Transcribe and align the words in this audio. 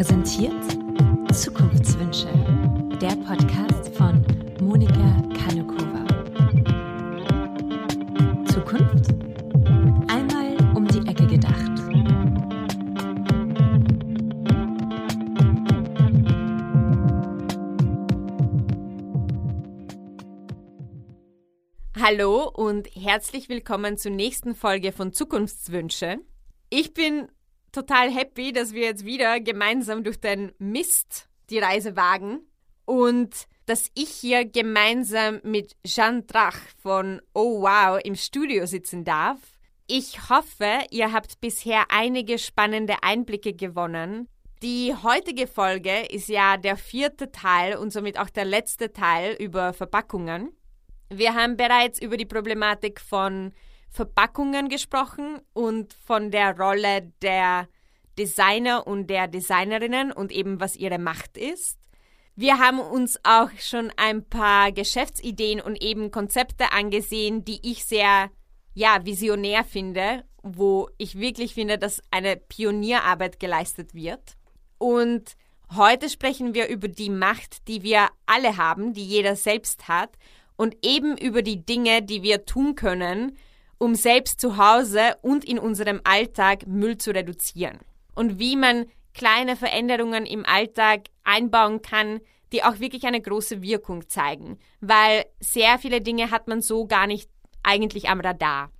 präsentiert 0.00 0.54
Zukunftswünsche, 1.30 2.32
der 3.02 3.16
Podcast 3.16 3.94
von 3.94 4.24
Monika 4.62 5.22
Kanukova. 5.36 6.06
Zukunft? 8.50 9.10
Einmal 10.08 10.56
um 10.74 10.88
die 10.88 11.06
Ecke 11.06 11.26
gedacht. 11.26 11.70
Hallo 22.00 22.48
und 22.48 22.88
herzlich 22.96 23.50
willkommen 23.50 23.98
zur 23.98 24.12
nächsten 24.12 24.54
Folge 24.54 24.92
von 24.92 25.12
Zukunftswünsche. 25.12 26.20
Ich 26.70 26.94
bin 26.94 27.28
total 27.72 28.10
happy, 28.10 28.52
dass 28.52 28.72
wir 28.72 28.82
jetzt 28.82 29.04
wieder 29.04 29.40
gemeinsam 29.40 30.04
durch 30.04 30.20
den 30.20 30.52
Mist 30.58 31.28
die 31.50 31.58
Reise 31.58 31.96
wagen 31.96 32.40
und 32.84 33.46
dass 33.66 33.90
ich 33.94 34.10
hier 34.10 34.44
gemeinsam 34.44 35.40
mit 35.44 35.76
Jeanne 35.84 36.22
Drach 36.22 36.58
von 36.82 37.20
Oh 37.34 37.62
Wow 37.62 38.00
im 38.02 38.16
Studio 38.16 38.66
sitzen 38.66 39.04
darf. 39.04 39.38
Ich 39.86 40.28
hoffe, 40.28 40.80
ihr 40.90 41.12
habt 41.12 41.40
bisher 41.40 41.84
einige 41.90 42.38
spannende 42.38 43.02
Einblicke 43.02 43.54
gewonnen. 43.54 44.28
Die 44.62 44.94
heutige 45.02 45.46
Folge 45.46 46.06
ist 46.10 46.28
ja 46.28 46.56
der 46.56 46.76
vierte 46.76 47.32
Teil 47.32 47.76
und 47.76 47.92
somit 47.92 48.18
auch 48.18 48.30
der 48.30 48.44
letzte 48.44 48.92
Teil 48.92 49.34
über 49.38 49.72
Verpackungen. 49.72 50.52
Wir 51.08 51.34
haben 51.34 51.56
bereits 51.56 52.00
über 52.00 52.16
die 52.16 52.26
Problematik 52.26 53.00
von 53.00 53.52
Verpackungen 53.90 54.68
gesprochen 54.68 55.40
und 55.52 55.94
von 55.94 56.30
der 56.30 56.58
Rolle 56.58 57.12
der 57.22 57.68
Designer 58.18 58.86
und 58.86 59.08
der 59.08 59.28
Designerinnen 59.28 60.12
und 60.12 60.32
eben 60.32 60.60
was 60.60 60.76
ihre 60.76 60.98
Macht 60.98 61.36
ist. 61.36 61.78
Wir 62.36 62.58
haben 62.58 62.78
uns 62.78 63.18
auch 63.24 63.50
schon 63.58 63.92
ein 63.96 64.24
paar 64.24 64.72
Geschäftsideen 64.72 65.60
und 65.60 65.82
eben 65.82 66.10
Konzepte 66.10 66.72
angesehen, 66.72 67.44
die 67.44 67.60
ich 67.62 67.84
sehr 67.84 68.30
ja, 68.74 69.04
visionär 69.04 69.64
finde, 69.64 70.24
wo 70.42 70.88
ich 70.96 71.18
wirklich 71.18 71.54
finde, 71.54 71.76
dass 71.76 72.02
eine 72.10 72.36
Pionierarbeit 72.36 73.40
geleistet 73.40 73.94
wird. 73.94 74.36
Und 74.78 75.36
heute 75.74 76.08
sprechen 76.08 76.54
wir 76.54 76.68
über 76.68 76.88
die 76.88 77.10
Macht, 77.10 77.68
die 77.68 77.82
wir 77.82 78.08
alle 78.26 78.56
haben, 78.56 78.94
die 78.94 79.04
jeder 79.04 79.36
selbst 79.36 79.88
hat 79.88 80.16
und 80.56 80.76
eben 80.82 81.18
über 81.18 81.42
die 81.42 81.64
Dinge, 81.64 82.02
die 82.02 82.22
wir 82.22 82.46
tun 82.46 82.74
können, 82.74 83.36
um 83.80 83.94
selbst 83.94 84.40
zu 84.40 84.58
Hause 84.58 85.16
und 85.22 85.42
in 85.44 85.58
unserem 85.58 86.02
Alltag 86.04 86.66
Müll 86.66 86.98
zu 86.98 87.12
reduzieren. 87.12 87.78
Und 88.14 88.38
wie 88.38 88.54
man 88.54 88.84
kleine 89.14 89.56
Veränderungen 89.56 90.26
im 90.26 90.44
Alltag 90.44 91.06
einbauen 91.24 91.80
kann, 91.80 92.20
die 92.52 92.62
auch 92.62 92.78
wirklich 92.78 93.04
eine 93.04 93.22
große 93.22 93.62
Wirkung 93.62 94.06
zeigen, 94.08 94.58
weil 94.80 95.24
sehr 95.40 95.78
viele 95.78 96.02
Dinge 96.02 96.30
hat 96.30 96.46
man 96.46 96.60
so 96.60 96.86
gar 96.86 97.06
nicht 97.06 97.30
eigentlich 97.62 98.10
am 98.10 98.20
Radar. 98.20 98.70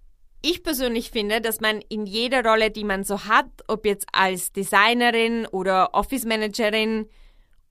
Ich 0.43 0.63
persönlich 0.63 1.11
finde, 1.11 1.41
dass 1.41 1.61
man 1.61 1.81
in 1.89 2.05
jeder 2.05 2.45
Rolle, 2.45 2.71
die 2.71 2.85
man 2.85 3.03
so 3.03 3.25
hat, 3.25 3.51
ob 3.69 3.87
jetzt 3.87 4.07
als 4.13 4.53
Designerin 4.53 5.47
oder 5.47 5.95
Office 5.95 6.27
Managerin 6.27 7.09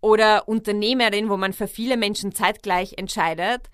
oder 0.02 0.48
Unternehmerin, 0.48 1.30
wo 1.30 1.38
man 1.38 1.54
für 1.54 1.68
viele 1.68 1.98
Menschen 1.98 2.34
zeitgleich 2.34 2.94
entscheidet, 2.98 3.70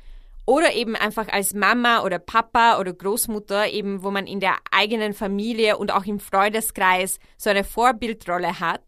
oder 0.46 0.74
eben 0.74 0.96
einfach 0.96 1.28
als 1.28 1.54
Mama 1.54 2.04
oder 2.04 2.20
Papa 2.20 2.80
oder 2.80 2.94
Großmutter, 2.94 3.70
eben 3.70 4.04
wo 4.04 4.12
man 4.12 4.28
in 4.28 4.40
der 4.40 4.58
eigenen 4.72 5.14
Familie 5.14 5.78
und 5.78 5.92
auch 5.92 6.06
im 6.06 6.20
Freundeskreis 6.20 7.20
so 7.38 7.50
eine 7.50 7.64
Vorbildrolle 7.64 8.60
hat. 8.60 8.84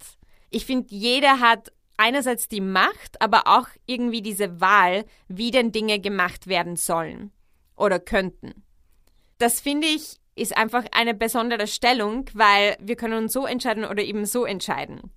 Ich 0.49 0.66
finde, 0.66 0.88
jeder 0.89 1.39
hat 1.39 1.72
einerseits 1.97 2.47
die 2.47 2.61
Macht, 2.61 3.22
aber 3.22 3.44
auch 3.47 3.67
irgendwie 3.87 4.21
diese 4.21 4.61
Wahl, 4.61 5.05
wie 5.27 5.52
denn 5.52 5.71
Dinge 5.71 5.99
gemacht 5.99 6.48
werden 6.48 6.76
sollen 6.76 7.31
oder 7.76 7.99
könnten. 7.99 8.64
Das 9.39 9.60
finde 9.60 9.87
ich 9.87 10.17
ist 10.37 10.55
einfach 10.55 10.86
eine 10.92 11.14
besondere 11.14 11.67
Stellung, 11.67 12.26
weil 12.33 12.77
wir 12.80 12.95
können 12.95 13.23
uns 13.23 13.33
so 13.33 13.45
entscheiden 13.45 13.86
oder 13.86 14.04
eben 14.04 14.26
so 14.26 14.45
entscheiden. 14.45 15.11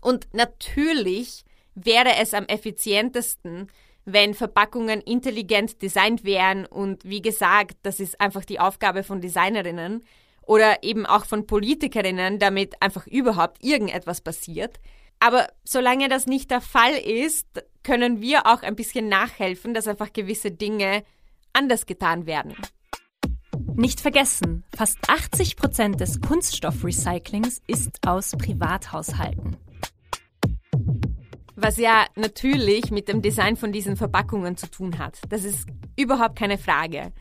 Und 0.00 0.28
natürlich 0.32 1.44
wäre 1.74 2.16
es 2.20 2.34
am 2.34 2.44
effizientesten, 2.46 3.68
wenn 4.12 4.34
Verpackungen 4.34 5.00
intelligent 5.00 5.82
designt 5.82 6.24
wären. 6.24 6.66
Und 6.66 7.04
wie 7.04 7.22
gesagt, 7.22 7.76
das 7.82 8.00
ist 8.00 8.20
einfach 8.20 8.44
die 8.44 8.58
Aufgabe 8.58 9.02
von 9.02 9.20
Designerinnen 9.20 10.02
oder 10.42 10.82
eben 10.82 11.04
auch 11.04 11.26
von 11.26 11.46
Politikerinnen, 11.46 12.38
damit 12.38 12.80
einfach 12.80 13.06
überhaupt 13.06 13.62
irgendetwas 13.62 14.22
passiert. 14.22 14.80
Aber 15.20 15.48
solange 15.64 16.08
das 16.08 16.26
nicht 16.26 16.50
der 16.50 16.60
Fall 16.60 16.94
ist, 16.94 17.46
können 17.82 18.20
wir 18.20 18.46
auch 18.46 18.62
ein 18.62 18.76
bisschen 18.76 19.08
nachhelfen, 19.08 19.74
dass 19.74 19.88
einfach 19.88 20.12
gewisse 20.12 20.50
Dinge 20.50 21.02
anders 21.52 21.86
getan 21.86 22.26
werden. 22.26 22.54
Nicht 23.74 24.00
vergessen, 24.00 24.64
fast 24.74 24.98
80 25.08 25.56
Prozent 25.56 26.00
des 26.00 26.20
Kunststoffrecyclings 26.20 27.60
ist 27.66 28.06
aus 28.06 28.32
Privathaushalten 28.32 29.56
was 31.60 31.76
ja 31.76 32.06
natürlich 32.14 32.90
mit 32.90 33.08
dem 33.08 33.22
Design 33.22 33.56
von 33.56 33.72
diesen 33.72 33.96
Verpackungen 33.96 34.56
zu 34.56 34.70
tun 34.70 34.98
hat. 34.98 35.18
Das 35.28 35.44
ist 35.44 35.66
überhaupt 35.96 36.38
keine 36.38 36.58
Frage. 36.58 37.12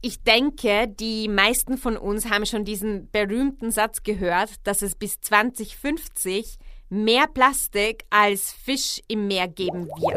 Ich 0.00 0.22
denke, 0.22 0.86
die 0.88 1.28
meisten 1.28 1.78
von 1.78 1.96
uns 1.96 2.28
haben 2.28 2.46
schon 2.46 2.64
diesen 2.64 3.10
berühmten 3.10 3.70
Satz 3.70 4.02
gehört, 4.02 4.50
dass 4.64 4.82
es 4.82 4.94
bis 4.94 5.20
2050 5.20 6.58
mehr 6.90 7.26
Plastik 7.26 8.04
als 8.10 8.52
Fisch 8.52 9.00
im 9.08 9.26
Meer 9.26 9.48
geben 9.48 9.86
wird. 9.86 10.16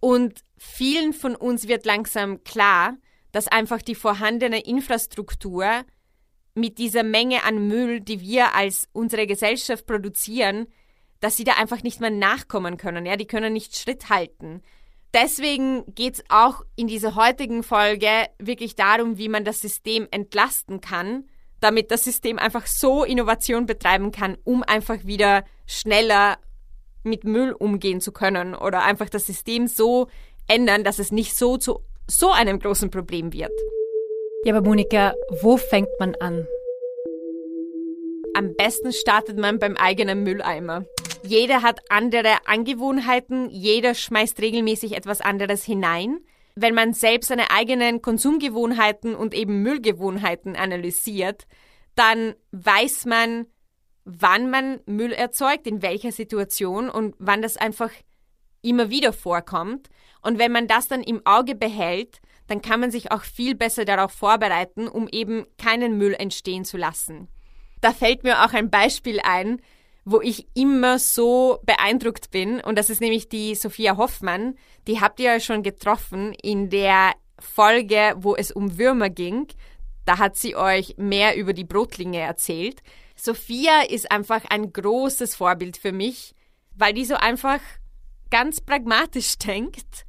Und 0.00 0.40
vielen 0.58 1.14
von 1.14 1.34
uns 1.34 1.66
wird 1.66 1.86
langsam 1.86 2.44
klar, 2.44 2.96
dass 3.32 3.48
einfach 3.48 3.80
die 3.80 3.94
vorhandene 3.94 4.60
Infrastruktur 4.60 5.66
mit 6.54 6.78
dieser 6.78 7.02
Menge 7.02 7.42
an 7.44 7.66
Müll, 7.66 8.00
die 8.00 8.20
wir 8.20 8.54
als 8.54 8.86
unsere 8.92 9.26
Gesellschaft 9.26 9.86
produzieren, 9.86 10.68
dass 11.24 11.38
sie 11.38 11.44
da 11.44 11.52
einfach 11.54 11.82
nicht 11.82 12.02
mehr 12.02 12.10
nachkommen 12.10 12.76
können. 12.76 13.06
Ja, 13.06 13.16
die 13.16 13.26
können 13.26 13.54
nicht 13.54 13.74
Schritt 13.76 14.10
halten. 14.10 14.60
Deswegen 15.14 15.84
geht 15.94 16.16
es 16.16 16.24
auch 16.28 16.60
in 16.76 16.86
dieser 16.86 17.14
heutigen 17.14 17.62
Folge 17.62 18.26
wirklich 18.38 18.76
darum, 18.76 19.16
wie 19.16 19.30
man 19.30 19.42
das 19.42 19.62
System 19.62 20.06
entlasten 20.10 20.82
kann, 20.82 21.24
damit 21.60 21.90
das 21.90 22.04
System 22.04 22.38
einfach 22.38 22.66
so 22.66 23.04
Innovation 23.04 23.64
betreiben 23.64 24.12
kann, 24.12 24.36
um 24.44 24.62
einfach 24.62 25.06
wieder 25.06 25.44
schneller 25.64 26.36
mit 27.04 27.24
Müll 27.24 27.52
umgehen 27.52 28.02
zu 28.02 28.12
können 28.12 28.54
oder 28.54 28.82
einfach 28.82 29.08
das 29.08 29.24
System 29.24 29.66
so 29.66 30.08
ändern, 30.46 30.84
dass 30.84 30.98
es 30.98 31.10
nicht 31.10 31.34
so 31.34 31.56
zu 31.56 31.80
so 32.06 32.32
einem 32.32 32.58
großen 32.58 32.90
Problem 32.90 33.32
wird. 33.32 33.52
Ja, 34.44 34.54
aber 34.54 34.68
Monika, 34.68 35.14
wo 35.40 35.56
fängt 35.56 35.88
man 35.98 36.16
an? 36.16 36.46
Am 38.36 38.56
besten 38.56 38.92
startet 38.92 39.38
man 39.38 39.60
beim 39.60 39.76
eigenen 39.76 40.24
Mülleimer. 40.24 40.84
Jeder 41.22 41.62
hat 41.62 41.80
andere 41.88 42.46
Angewohnheiten, 42.46 43.48
jeder 43.48 43.94
schmeißt 43.94 44.40
regelmäßig 44.40 44.96
etwas 44.96 45.20
anderes 45.20 45.62
hinein. 45.62 46.18
Wenn 46.56 46.74
man 46.74 46.94
selbst 46.94 47.28
seine 47.28 47.52
eigenen 47.52 48.02
Konsumgewohnheiten 48.02 49.14
und 49.14 49.34
eben 49.34 49.62
Müllgewohnheiten 49.62 50.56
analysiert, 50.56 51.46
dann 51.94 52.34
weiß 52.50 53.06
man, 53.06 53.46
wann 54.04 54.50
man 54.50 54.80
Müll 54.86 55.12
erzeugt, 55.12 55.68
in 55.68 55.80
welcher 55.80 56.10
Situation 56.10 56.90
und 56.90 57.14
wann 57.18 57.40
das 57.40 57.56
einfach 57.56 57.90
immer 58.62 58.90
wieder 58.90 59.12
vorkommt. 59.12 59.90
Und 60.22 60.40
wenn 60.40 60.50
man 60.50 60.66
das 60.66 60.88
dann 60.88 61.04
im 61.04 61.24
Auge 61.24 61.54
behält, 61.54 62.20
dann 62.48 62.62
kann 62.62 62.80
man 62.80 62.90
sich 62.90 63.12
auch 63.12 63.22
viel 63.22 63.54
besser 63.54 63.84
darauf 63.84 64.10
vorbereiten, 64.10 64.88
um 64.88 65.06
eben 65.06 65.46
keinen 65.56 65.98
Müll 65.98 66.14
entstehen 66.14 66.64
zu 66.64 66.76
lassen. 66.76 67.28
Da 67.84 67.92
fällt 67.92 68.24
mir 68.24 68.42
auch 68.42 68.54
ein 68.54 68.70
Beispiel 68.70 69.20
ein, 69.20 69.60
wo 70.06 70.22
ich 70.22 70.46
immer 70.54 70.98
so 70.98 71.58
beeindruckt 71.64 72.30
bin. 72.30 72.62
Und 72.62 72.78
das 72.78 72.88
ist 72.88 73.02
nämlich 73.02 73.28
die 73.28 73.54
Sophia 73.54 73.98
Hoffmann. 73.98 74.54
Die 74.86 75.02
habt 75.02 75.20
ihr 75.20 75.34
ja 75.34 75.38
schon 75.38 75.62
getroffen 75.62 76.32
in 76.32 76.70
der 76.70 77.12
Folge, 77.38 78.14
wo 78.16 78.36
es 78.36 78.50
um 78.52 78.78
Würmer 78.78 79.10
ging. 79.10 79.48
Da 80.06 80.16
hat 80.16 80.38
sie 80.38 80.56
euch 80.56 80.94
mehr 80.96 81.36
über 81.36 81.52
die 81.52 81.64
Brotlinge 81.64 82.20
erzählt. 82.20 82.80
Sophia 83.16 83.82
ist 83.82 84.10
einfach 84.10 84.46
ein 84.48 84.72
großes 84.72 85.36
Vorbild 85.36 85.76
für 85.76 85.92
mich, 85.92 86.34
weil 86.74 86.94
die 86.94 87.04
so 87.04 87.16
einfach 87.16 87.60
ganz 88.30 88.62
pragmatisch 88.62 89.36
denkt. 89.46 90.06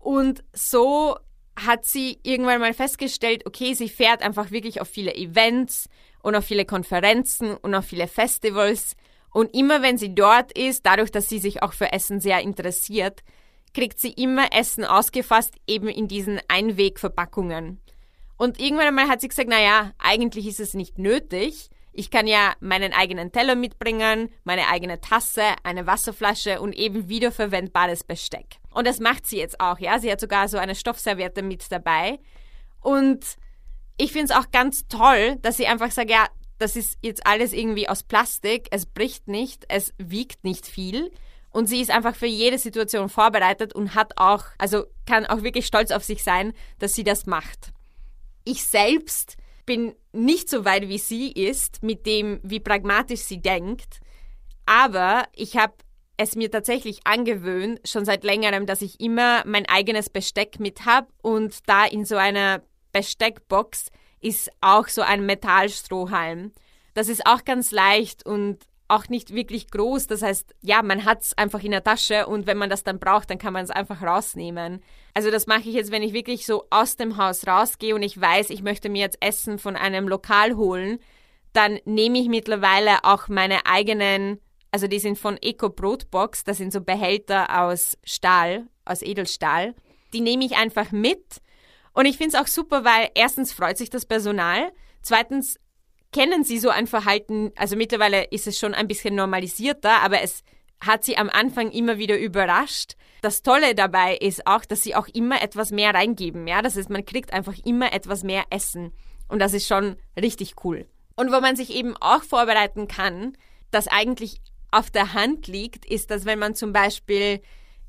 Und 0.00 0.42
so 0.52 1.16
hat 1.54 1.84
sie 1.84 2.18
irgendwann 2.24 2.60
mal 2.60 2.74
festgestellt, 2.74 3.46
okay, 3.46 3.74
sie 3.74 3.88
fährt 3.88 4.22
einfach 4.22 4.50
wirklich 4.50 4.80
auf 4.80 4.88
viele 4.88 5.14
Events 5.14 5.88
und 6.26 6.34
auf 6.34 6.44
viele 6.44 6.64
Konferenzen 6.64 7.56
und 7.56 7.72
auf 7.76 7.84
viele 7.84 8.08
Festivals 8.08 8.96
und 9.30 9.54
immer 9.54 9.80
wenn 9.80 9.96
sie 9.96 10.12
dort 10.12 10.50
ist, 10.58 10.84
dadurch, 10.84 11.12
dass 11.12 11.28
sie 11.28 11.38
sich 11.38 11.62
auch 11.62 11.72
für 11.72 11.92
Essen 11.92 12.18
sehr 12.18 12.40
interessiert, 12.40 13.22
kriegt 13.74 14.00
sie 14.00 14.10
immer 14.10 14.52
Essen 14.52 14.84
ausgefasst, 14.84 15.54
eben 15.68 15.86
in 15.86 16.08
diesen 16.08 16.40
Einwegverpackungen. 16.48 17.80
Und 18.36 18.58
irgendwann 18.58 18.88
einmal 18.88 19.08
hat 19.08 19.20
sie 19.20 19.28
gesagt, 19.28 19.48
naja, 19.48 19.92
eigentlich 19.98 20.48
ist 20.48 20.58
es 20.58 20.74
nicht 20.74 20.98
nötig. 20.98 21.70
Ich 21.92 22.10
kann 22.10 22.26
ja 22.26 22.54
meinen 22.58 22.92
eigenen 22.92 23.30
Teller 23.30 23.54
mitbringen, 23.54 24.30
meine 24.42 24.66
eigene 24.66 25.00
Tasse, 25.00 25.44
eine 25.62 25.86
Wasserflasche 25.86 26.60
und 26.60 26.72
eben 26.74 27.08
wiederverwendbares 27.08 28.02
Besteck. 28.02 28.56
Und 28.72 28.88
das 28.88 28.98
macht 28.98 29.26
sie 29.26 29.38
jetzt 29.38 29.60
auch, 29.60 29.78
ja. 29.78 30.00
Sie 30.00 30.10
hat 30.10 30.20
sogar 30.20 30.48
so 30.48 30.58
eine 30.58 30.74
Stoffserviette 30.74 31.42
mit 31.42 31.70
dabei. 31.70 32.18
Und 32.80 33.36
ich 33.96 34.12
finde 34.12 34.32
es 34.32 34.38
auch 34.38 34.50
ganz 34.50 34.88
toll, 34.88 35.36
dass 35.42 35.56
sie 35.56 35.66
einfach 35.66 35.90
sagt, 35.90 36.10
ja, 36.10 36.26
das 36.58 36.76
ist 36.76 36.98
jetzt 37.02 37.26
alles 37.26 37.52
irgendwie 37.52 37.88
aus 37.88 38.02
Plastik, 38.02 38.68
es 38.70 38.86
bricht 38.86 39.28
nicht, 39.28 39.64
es 39.68 39.92
wiegt 39.98 40.44
nicht 40.44 40.66
viel. 40.66 41.10
Und 41.50 41.66
sie 41.66 41.80
ist 41.80 41.90
einfach 41.90 42.14
für 42.14 42.26
jede 42.26 42.58
Situation 42.58 43.08
vorbereitet 43.08 43.74
und 43.74 43.94
hat 43.94 44.12
auch, 44.16 44.44
also 44.58 44.84
kann 45.06 45.24
auch 45.26 45.42
wirklich 45.42 45.66
stolz 45.66 45.90
auf 45.90 46.04
sich 46.04 46.22
sein, 46.22 46.52
dass 46.78 46.94
sie 46.94 47.04
das 47.04 47.26
macht. 47.26 47.72
Ich 48.44 48.64
selbst 48.64 49.36
bin 49.64 49.94
nicht 50.12 50.48
so 50.48 50.64
weit 50.64 50.88
wie 50.88 50.98
sie 50.98 51.32
ist 51.32 51.82
mit 51.82 52.06
dem, 52.06 52.40
wie 52.42 52.60
pragmatisch 52.60 53.20
sie 53.20 53.40
denkt, 53.40 54.00
aber 54.66 55.24
ich 55.34 55.56
habe 55.56 55.74
es 56.16 56.36
mir 56.36 56.50
tatsächlich 56.50 57.00
angewöhnt, 57.06 57.80
schon 57.86 58.04
seit 58.04 58.24
längerem, 58.24 58.66
dass 58.66 58.82
ich 58.82 59.00
immer 59.00 59.42
mein 59.46 59.66
eigenes 59.66 60.08
Besteck 60.10 60.60
mit 60.60 60.84
habe 60.86 61.08
und 61.22 61.58
da 61.66 61.84
in 61.84 62.04
so 62.04 62.16
einer 62.16 62.62
Besteckbox 62.96 63.90
ist 64.22 64.50
auch 64.62 64.88
so 64.88 65.02
ein 65.02 65.26
Metallstrohhalm. 65.26 66.52
Das 66.94 67.10
ist 67.10 67.26
auch 67.26 67.44
ganz 67.44 67.70
leicht 67.70 68.24
und 68.24 68.58
auch 68.88 69.10
nicht 69.10 69.34
wirklich 69.34 69.70
groß. 69.70 70.06
Das 70.06 70.22
heißt, 70.22 70.54
ja, 70.62 70.82
man 70.82 71.04
hat 71.04 71.20
es 71.20 71.36
einfach 71.36 71.62
in 71.62 71.72
der 71.72 71.84
Tasche 71.84 72.26
und 72.26 72.46
wenn 72.46 72.56
man 72.56 72.70
das 72.70 72.84
dann 72.84 72.98
braucht, 72.98 73.28
dann 73.28 73.36
kann 73.36 73.52
man 73.52 73.64
es 73.64 73.70
einfach 73.70 74.00
rausnehmen. 74.00 74.82
Also 75.12 75.30
das 75.30 75.46
mache 75.46 75.68
ich 75.68 75.74
jetzt, 75.74 75.90
wenn 75.90 76.02
ich 76.02 76.14
wirklich 76.14 76.46
so 76.46 76.64
aus 76.70 76.96
dem 76.96 77.18
Haus 77.18 77.46
rausgehe 77.46 77.94
und 77.94 78.02
ich 78.02 78.18
weiß, 78.18 78.48
ich 78.48 78.62
möchte 78.62 78.88
mir 78.88 79.02
jetzt 79.02 79.18
Essen 79.20 79.58
von 79.58 79.76
einem 79.76 80.08
Lokal 80.08 80.56
holen, 80.56 80.98
dann 81.52 81.78
nehme 81.84 82.18
ich 82.18 82.28
mittlerweile 82.28 83.04
auch 83.04 83.28
meine 83.28 83.66
eigenen, 83.66 84.40
also 84.70 84.86
die 84.86 85.00
sind 85.00 85.18
von 85.18 85.36
Eco 85.42 85.68
Brotbox, 85.68 86.44
das 86.44 86.56
sind 86.56 86.72
so 86.72 86.80
Behälter 86.80 87.62
aus 87.62 87.98
Stahl, 88.04 88.68
aus 88.86 89.02
Edelstahl. 89.02 89.74
Die 90.14 90.22
nehme 90.22 90.46
ich 90.46 90.56
einfach 90.56 90.92
mit. 90.92 91.42
Und 91.96 92.04
ich 92.04 92.18
finde 92.18 92.36
es 92.36 92.42
auch 92.42 92.46
super, 92.46 92.84
weil 92.84 93.08
erstens 93.14 93.54
freut 93.54 93.78
sich 93.78 93.88
das 93.88 94.04
Personal, 94.04 94.70
zweitens 95.00 95.58
kennen 96.12 96.44
sie 96.44 96.58
so 96.58 96.68
ein 96.68 96.86
Verhalten, 96.86 97.52
also 97.56 97.74
mittlerweile 97.74 98.24
ist 98.24 98.46
es 98.46 98.58
schon 98.58 98.74
ein 98.74 98.86
bisschen 98.86 99.14
normalisierter, 99.14 100.02
aber 100.02 100.20
es 100.20 100.42
hat 100.78 101.04
sie 101.04 101.16
am 101.16 101.30
Anfang 101.30 101.70
immer 101.70 101.96
wieder 101.96 102.18
überrascht. 102.18 102.96
Das 103.22 103.42
Tolle 103.42 103.74
dabei 103.74 104.14
ist 104.18 104.46
auch, 104.46 104.66
dass 104.66 104.82
sie 104.82 104.94
auch 104.94 105.08
immer 105.08 105.40
etwas 105.40 105.70
mehr 105.70 105.94
reingeben. 105.94 106.46
Ja, 106.46 106.60
das 106.60 106.76
heißt, 106.76 106.90
man 106.90 107.06
kriegt 107.06 107.32
einfach 107.32 107.54
immer 107.64 107.94
etwas 107.94 108.24
mehr 108.24 108.44
Essen. 108.50 108.92
Und 109.28 109.38
das 109.38 109.54
ist 109.54 109.66
schon 109.66 109.96
richtig 110.20 110.56
cool. 110.64 110.86
Und 111.16 111.32
wo 111.32 111.40
man 111.40 111.56
sich 111.56 111.74
eben 111.74 111.96
auch 111.96 112.22
vorbereiten 112.22 112.88
kann, 112.88 113.38
das 113.70 113.88
eigentlich 113.88 114.42
auf 114.70 114.90
der 114.90 115.14
Hand 115.14 115.46
liegt, 115.46 115.86
ist, 115.86 116.10
dass 116.10 116.26
wenn 116.26 116.38
man 116.38 116.54
zum 116.54 116.74
Beispiel 116.74 117.40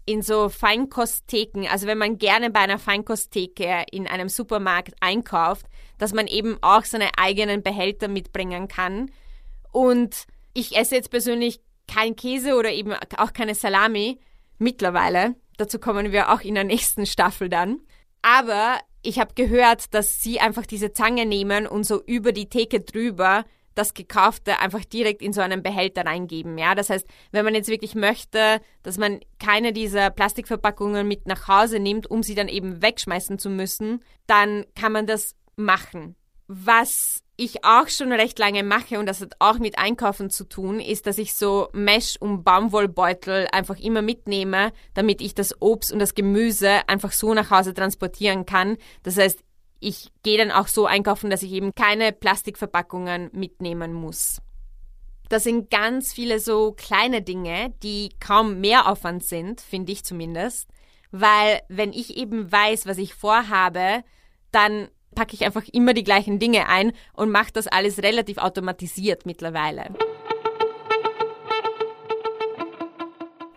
in 0.07 0.21
so 0.21 0.47
Feinkosttheken, 0.47 1.67
also 1.67 1.85
wenn 1.85 1.97
man 1.97 2.17
gerne 2.17 2.49
bei 2.49 2.61
einer 2.61 2.79
Feinkosttheke 2.79 3.85
in 3.91 4.07
einem 4.07 4.29
Supermarkt 4.29 4.95
einkauft, 5.01 5.65
dass 5.97 6.13
man 6.13 6.27
eben 6.27 6.57
auch 6.61 6.85
seine 6.85 7.09
eigenen 7.17 7.61
Behälter 7.61 8.07
mitbringen 8.07 8.69
kann. 8.69 9.11
Und 9.71 10.25
ich 10.53 10.77
esse 10.77 10.95
jetzt 10.95 11.11
persönlich 11.11 11.59
kein 11.87 12.15
Käse 12.15 12.55
oder 12.55 12.71
eben 12.71 12.93
auch 13.17 13.33
keine 13.33 13.53
Salami 13.53 14.19
mittlerweile. 14.57 15.35
Dazu 15.57 15.77
kommen 15.77 16.13
wir 16.13 16.31
auch 16.31 16.41
in 16.41 16.55
der 16.55 16.63
nächsten 16.63 17.05
Staffel 17.05 17.49
dann. 17.49 17.81
Aber 18.21 18.79
ich 19.01 19.19
habe 19.19 19.33
gehört, 19.35 19.93
dass 19.93 20.21
sie 20.21 20.39
einfach 20.39 20.65
diese 20.65 20.93
Zange 20.93 21.25
nehmen 21.25 21.67
und 21.67 21.83
so 21.83 22.01
über 22.01 22.31
die 22.31 22.49
Theke 22.49 22.79
drüber 22.79 23.43
das 23.77 23.93
Gekaufte 23.93 24.59
einfach 24.59 24.83
direkt 24.85 25.21
in 25.21 25.33
so 25.33 25.41
einen 25.41 25.63
Behälter 25.63 26.05
reingeben. 26.05 26.57
Ja, 26.57 26.75
das 26.75 26.89
heißt, 26.89 27.07
wenn 27.31 27.45
man 27.45 27.55
jetzt 27.55 27.69
wirklich 27.69 27.95
möchte, 27.95 28.59
dass 28.83 28.97
man 28.97 29.19
keine 29.39 29.73
dieser 29.73 30.09
Plastikverpackungen 30.09 31.07
mit 31.07 31.27
nach 31.27 31.47
Hause 31.47 31.79
nimmt, 31.79 32.09
um 32.09 32.23
sie 32.23 32.35
dann 32.35 32.47
eben 32.47 32.81
wegschmeißen 32.81 33.39
zu 33.39 33.49
müssen, 33.49 34.03
dann 34.25 34.65
kann 34.75 34.91
man 34.91 35.05
das 35.05 35.35
machen. 35.55 36.15
Was 36.47 37.23
ich 37.35 37.63
auch 37.63 37.87
schon 37.87 38.11
recht 38.11 38.39
lange 38.39 38.63
mache 38.63 38.97
und 38.99 39.05
das 39.05 39.21
hat 39.21 39.33
auch 39.39 39.59
mit 39.59 39.77
Einkaufen 39.77 40.29
zu 40.29 40.43
tun, 40.45 40.79
ist, 40.79 41.05
dass 41.05 41.19
ich 41.19 41.35
so 41.35 41.69
Mesh- 41.71 42.17
und 42.19 42.43
Baumwollbeutel 42.43 43.47
einfach 43.51 43.77
immer 43.77 44.01
mitnehme, 44.01 44.71
damit 44.95 45.21
ich 45.21 45.35
das 45.35 45.61
Obst 45.61 45.91
und 45.91 45.99
das 45.99 46.15
Gemüse 46.15 46.87
einfach 46.87 47.11
so 47.11 47.33
nach 47.33 47.51
Hause 47.51 47.75
transportieren 47.75 48.45
kann. 48.45 48.77
Das 49.03 49.17
heißt, 49.17 49.43
ich 49.79 50.09
gehe 50.23 50.37
dann 50.37 50.51
auch 50.51 50.67
so 50.67 50.85
einkaufen, 50.85 51.29
dass 51.29 51.43
ich 51.43 51.51
eben 51.51 51.73
keine 51.75 52.11
Plastikverpackungen 52.11 53.29
mitnehmen 53.33 53.93
muss. 53.93 54.41
Das 55.29 55.43
sind 55.43 55.69
ganz 55.69 56.13
viele 56.13 56.39
so 56.39 56.71
kleine 56.71 57.21
Dinge, 57.21 57.73
die 57.83 58.09
kaum 58.19 58.59
Mehraufwand 58.59 59.23
sind, 59.23 59.59
finde 59.61 59.91
ich 59.91 60.05
zumindest, 60.05 60.69
weil 61.11 61.61
wenn 61.67 61.91
ich 61.91 62.15
eben 62.17 62.51
weiß, 62.51 62.85
was 62.85 62.97
ich 62.97 63.13
vorhabe, 63.13 64.03
dann 64.51 64.87
packe 65.15 65.33
ich 65.33 65.45
einfach 65.45 65.63
immer 65.71 65.93
die 65.93 66.03
gleichen 66.03 66.39
Dinge 66.39 66.69
ein 66.69 66.93
und 67.13 67.31
mache 67.31 67.51
das 67.51 67.67
alles 67.67 68.01
relativ 68.03 68.37
automatisiert 68.37 69.25
mittlerweile. 69.25 69.93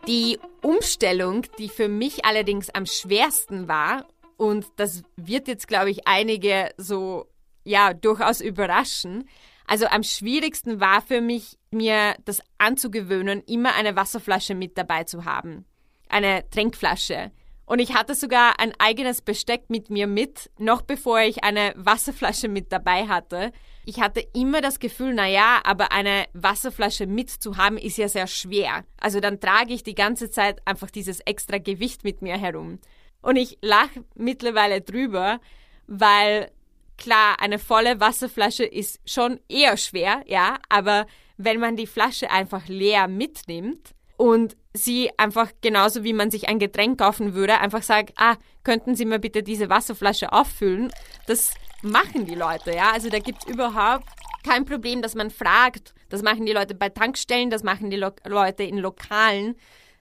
Die 0.09 0.41
Umstellung, 0.63 1.47
die 1.59 1.69
für 1.69 1.87
mich 1.87 2.25
allerdings 2.25 2.71
am 2.71 2.87
schwersten 2.87 3.69
war 3.69 4.07
und 4.41 4.69
das 4.77 5.03
wird 5.17 5.49
jetzt, 5.49 5.69
glaube 5.69 5.91
ich, 5.91 6.09
einige 6.09 6.71
so, 6.79 7.27
ja, 7.63 7.93
durchaus 7.93 8.41
überraschen. 8.41 9.29
Also 9.67 9.85
am 9.85 10.03
schwierigsten 10.03 10.81
war 10.81 11.03
für 11.03 11.21
mich, 11.21 11.59
mir 11.71 12.17
das 12.25 12.41
anzugewöhnen, 12.57 13.43
immer 13.43 13.75
eine 13.75 13.97
Wasserflasche 13.97 14.55
mit 14.55 14.79
dabei 14.79 15.05
zu 15.05 15.27
haben. 15.27 15.67
Eine 16.09 16.49
Trinkflasche. 16.49 17.33
Und 17.67 17.81
ich 17.81 17.93
hatte 17.93 18.15
sogar 18.15 18.59
ein 18.59 18.73
eigenes 18.79 19.21
Besteck 19.21 19.69
mit 19.69 19.91
mir 19.91 20.07
mit, 20.07 20.51
noch 20.59 20.81
bevor 20.81 21.21
ich 21.21 21.45
eine 21.45 21.75
Wasserflasche 21.77 22.49
mit 22.49 22.73
dabei 22.73 23.09
hatte. 23.09 23.53
Ich 23.85 24.01
hatte 24.01 24.27
immer 24.33 24.63
das 24.63 24.79
Gefühl, 24.79 25.13
na 25.13 25.29
ja, 25.29 25.61
aber 25.65 25.93
eine 25.93 26.25
Wasserflasche 26.33 27.07
mitzuhaben 27.07 27.77
ist 27.77 27.99
ja 27.99 28.09
sehr 28.09 28.27
schwer. 28.27 28.85
Also 28.99 29.21
dann 29.21 29.39
trage 29.39 29.75
ich 29.75 29.83
die 29.83 29.95
ganze 29.95 30.31
Zeit 30.31 30.67
einfach 30.67 30.91
dieses 30.91 31.21
extra 31.21 31.59
Gewicht 31.59 32.05
mit 32.05 32.23
mir 32.23 32.39
herum. 32.39 32.79
Und 33.23 33.37
ich 33.37 33.59
lache 33.61 34.05
mittlerweile 34.15 34.81
drüber, 34.81 35.41
weil 35.87 36.51
klar, 36.97 37.37
eine 37.41 37.59
volle 37.59 38.01
Wasserflasche 38.01 38.65
ist 38.65 39.01
schon 39.07 39.41
eher 39.49 39.77
schwer, 39.77 40.23
ja, 40.27 40.59
aber 40.69 41.07
wenn 41.37 41.59
man 41.59 41.77
die 41.77 41.87
Flasche 41.87 42.31
einfach 42.31 42.69
leer 42.69 43.09
mitnimmt 43.09 43.95
und 44.17 44.57
sie 44.75 45.11
einfach 45.17 45.51
genauso 45.63 46.05
wie 46.05 46.13
man 46.13 46.31
sich 46.31 46.49
ein 46.49 46.59
Getränk 46.59 47.01
kaufen 47.01 47.35
würde, 47.35 47.59
einfach 47.59 47.83
sagt, 47.83 48.13
ah, 48.17 48.37
könnten 48.63 48.95
Sie 48.95 49.07
mir 49.07 49.19
bitte 49.19 49.43
diese 49.43 49.71
Wasserflasche 49.71 50.33
auffüllen, 50.33 50.93
das 51.27 51.55
machen 51.83 52.27
die 52.27 52.35
Leute, 52.35 52.75
ja. 52.75 52.93
Also 52.93 53.09
da 53.09 53.19
gibt's 53.19 53.47
überhaupt 53.47 54.05
kein 54.45 54.65
Problem, 54.65 55.03
dass 55.03 55.15
man 55.15 55.31
fragt. 55.31 55.95
Das 56.09 56.23
machen 56.23 56.47
die 56.47 56.53
Leute 56.53 56.75
bei 56.75 56.89
Tankstellen, 56.89 57.51
das 57.51 57.63
machen 57.63 57.91
die 57.91 57.97
Lo 57.97 58.11
Leute 58.27 58.63
in 58.63 58.79
Lokalen. 58.79 59.57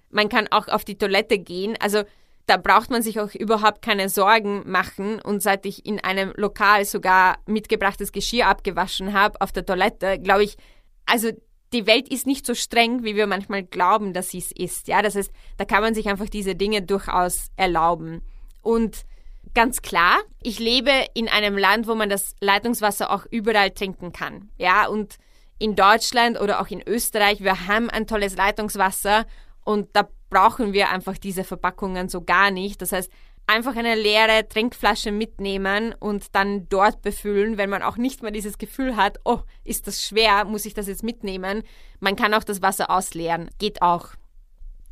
Man 0.10 0.30
kann 0.30 0.48
auch 0.50 0.68
auf 0.68 0.84
die 0.84 0.98
Toilette 0.98 1.40
gehen. 1.40 1.78
Also 1.80 2.04
da 2.50 2.58
braucht 2.58 2.90
man 2.90 3.04
sich 3.04 3.20
auch 3.20 3.34
überhaupt 3.36 3.84
keine 3.84 4.10
Sorgen 4.10 4.64
machen. 4.70 5.22
Und 5.22 5.44
seit 5.44 5.66
ich 5.66 5.86
in 5.86 6.00
einem 6.04 6.34
Lokal 6.36 6.84
sogar 6.86 7.38
mitgebrachtes 7.46 8.12
Geschirr 8.12 8.48
abgewaschen 8.48 9.14
habe 9.14 9.40
auf 9.40 9.52
der 9.52 9.66
Toilette, 9.66 10.20
glaube 10.20 10.44
ich, 10.44 10.58
also 11.06 11.30
die 11.72 11.86
Welt 11.86 12.10
ist 12.10 12.26
nicht 12.26 12.48
so 12.48 12.56
streng, 12.56 13.04
wie 13.04 13.16
wir 13.16 13.28
manchmal 13.28 13.64
glauben, 13.64 14.14
dass 14.14 14.30
sie 14.30 14.40
es 14.40 14.52
ist. 14.52 14.88
Ja, 14.88 15.04
das 15.04 15.16
heißt, 15.16 15.32
da 15.58 15.66
kann 15.66 15.84
man 15.84 15.94
sich 15.94 16.10
einfach 16.10 16.28
diese 16.30 16.56
Dinge 16.56 16.82
durchaus 16.82 17.50
erlauben. 17.56 18.24
Und 18.64 19.06
ganz 19.54 19.84
klar, 19.84 20.18
ich 20.42 20.58
lebe 20.58 20.92
in 21.14 21.30
einem 21.30 21.58
Land, 21.58 21.88
wo 21.88 21.94
man 21.94 22.10
das 22.10 22.36
Leitungswasser 22.40 23.12
auch 23.12 23.26
überall 23.30 23.70
trinken 23.70 24.12
kann. 24.12 24.50
Ja, 24.58 24.88
und 24.88 25.18
in 25.60 25.76
Deutschland 25.76 26.40
oder 26.40 26.62
auch 26.62 26.68
in 26.68 26.82
Österreich, 26.88 27.42
wir 27.42 27.68
haben 27.68 27.90
ein 27.92 28.08
tolles 28.08 28.36
Leitungswasser 28.36 29.26
und 29.64 29.90
da 29.94 30.10
brauchen 30.30 30.74
wir 30.74 30.90
einfach 30.90 31.18
diese 31.18 31.44
Verpackungen 31.44 32.10
so 32.10 32.22
gar 32.22 32.52
nicht. 32.52 32.82
Das 32.82 32.92
heißt, 32.92 33.12
einfach 33.50 33.76
eine 33.76 33.96
leere 33.96 34.48
Trinkflasche 34.48 35.12
mitnehmen 35.12 35.96
und 36.00 36.36
dann 36.36 36.70
dort 36.70 37.02
befüllen, 37.02 37.58
wenn 37.58 37.70
man 37.70 37.82
auch 37.82 37.98
nicht 37.98 38.22
mal 38.22 38.32
dieses 38.32 38.60
Gefühl 38.60 38.96
hat, 38.96 39.20
oh, 39.26 39.40
ist 39.64 39.88
das 39.88 40.06
schwer, 40.06 40.46
muss 40.46 40.66
ich 40.66 40.76
das 40.76 40.88
jetzt 40.88 41.04
mitnehmen. 41.04 41.64
Man 42.00 42.16
kann 42.16 42.34
auch 42.36 42.44
das 42.44 42.62
Wasser 42.62 42.92
ausleeren, 42.92 43.50
geht 43.58 43.82
auch. 43.82 44.10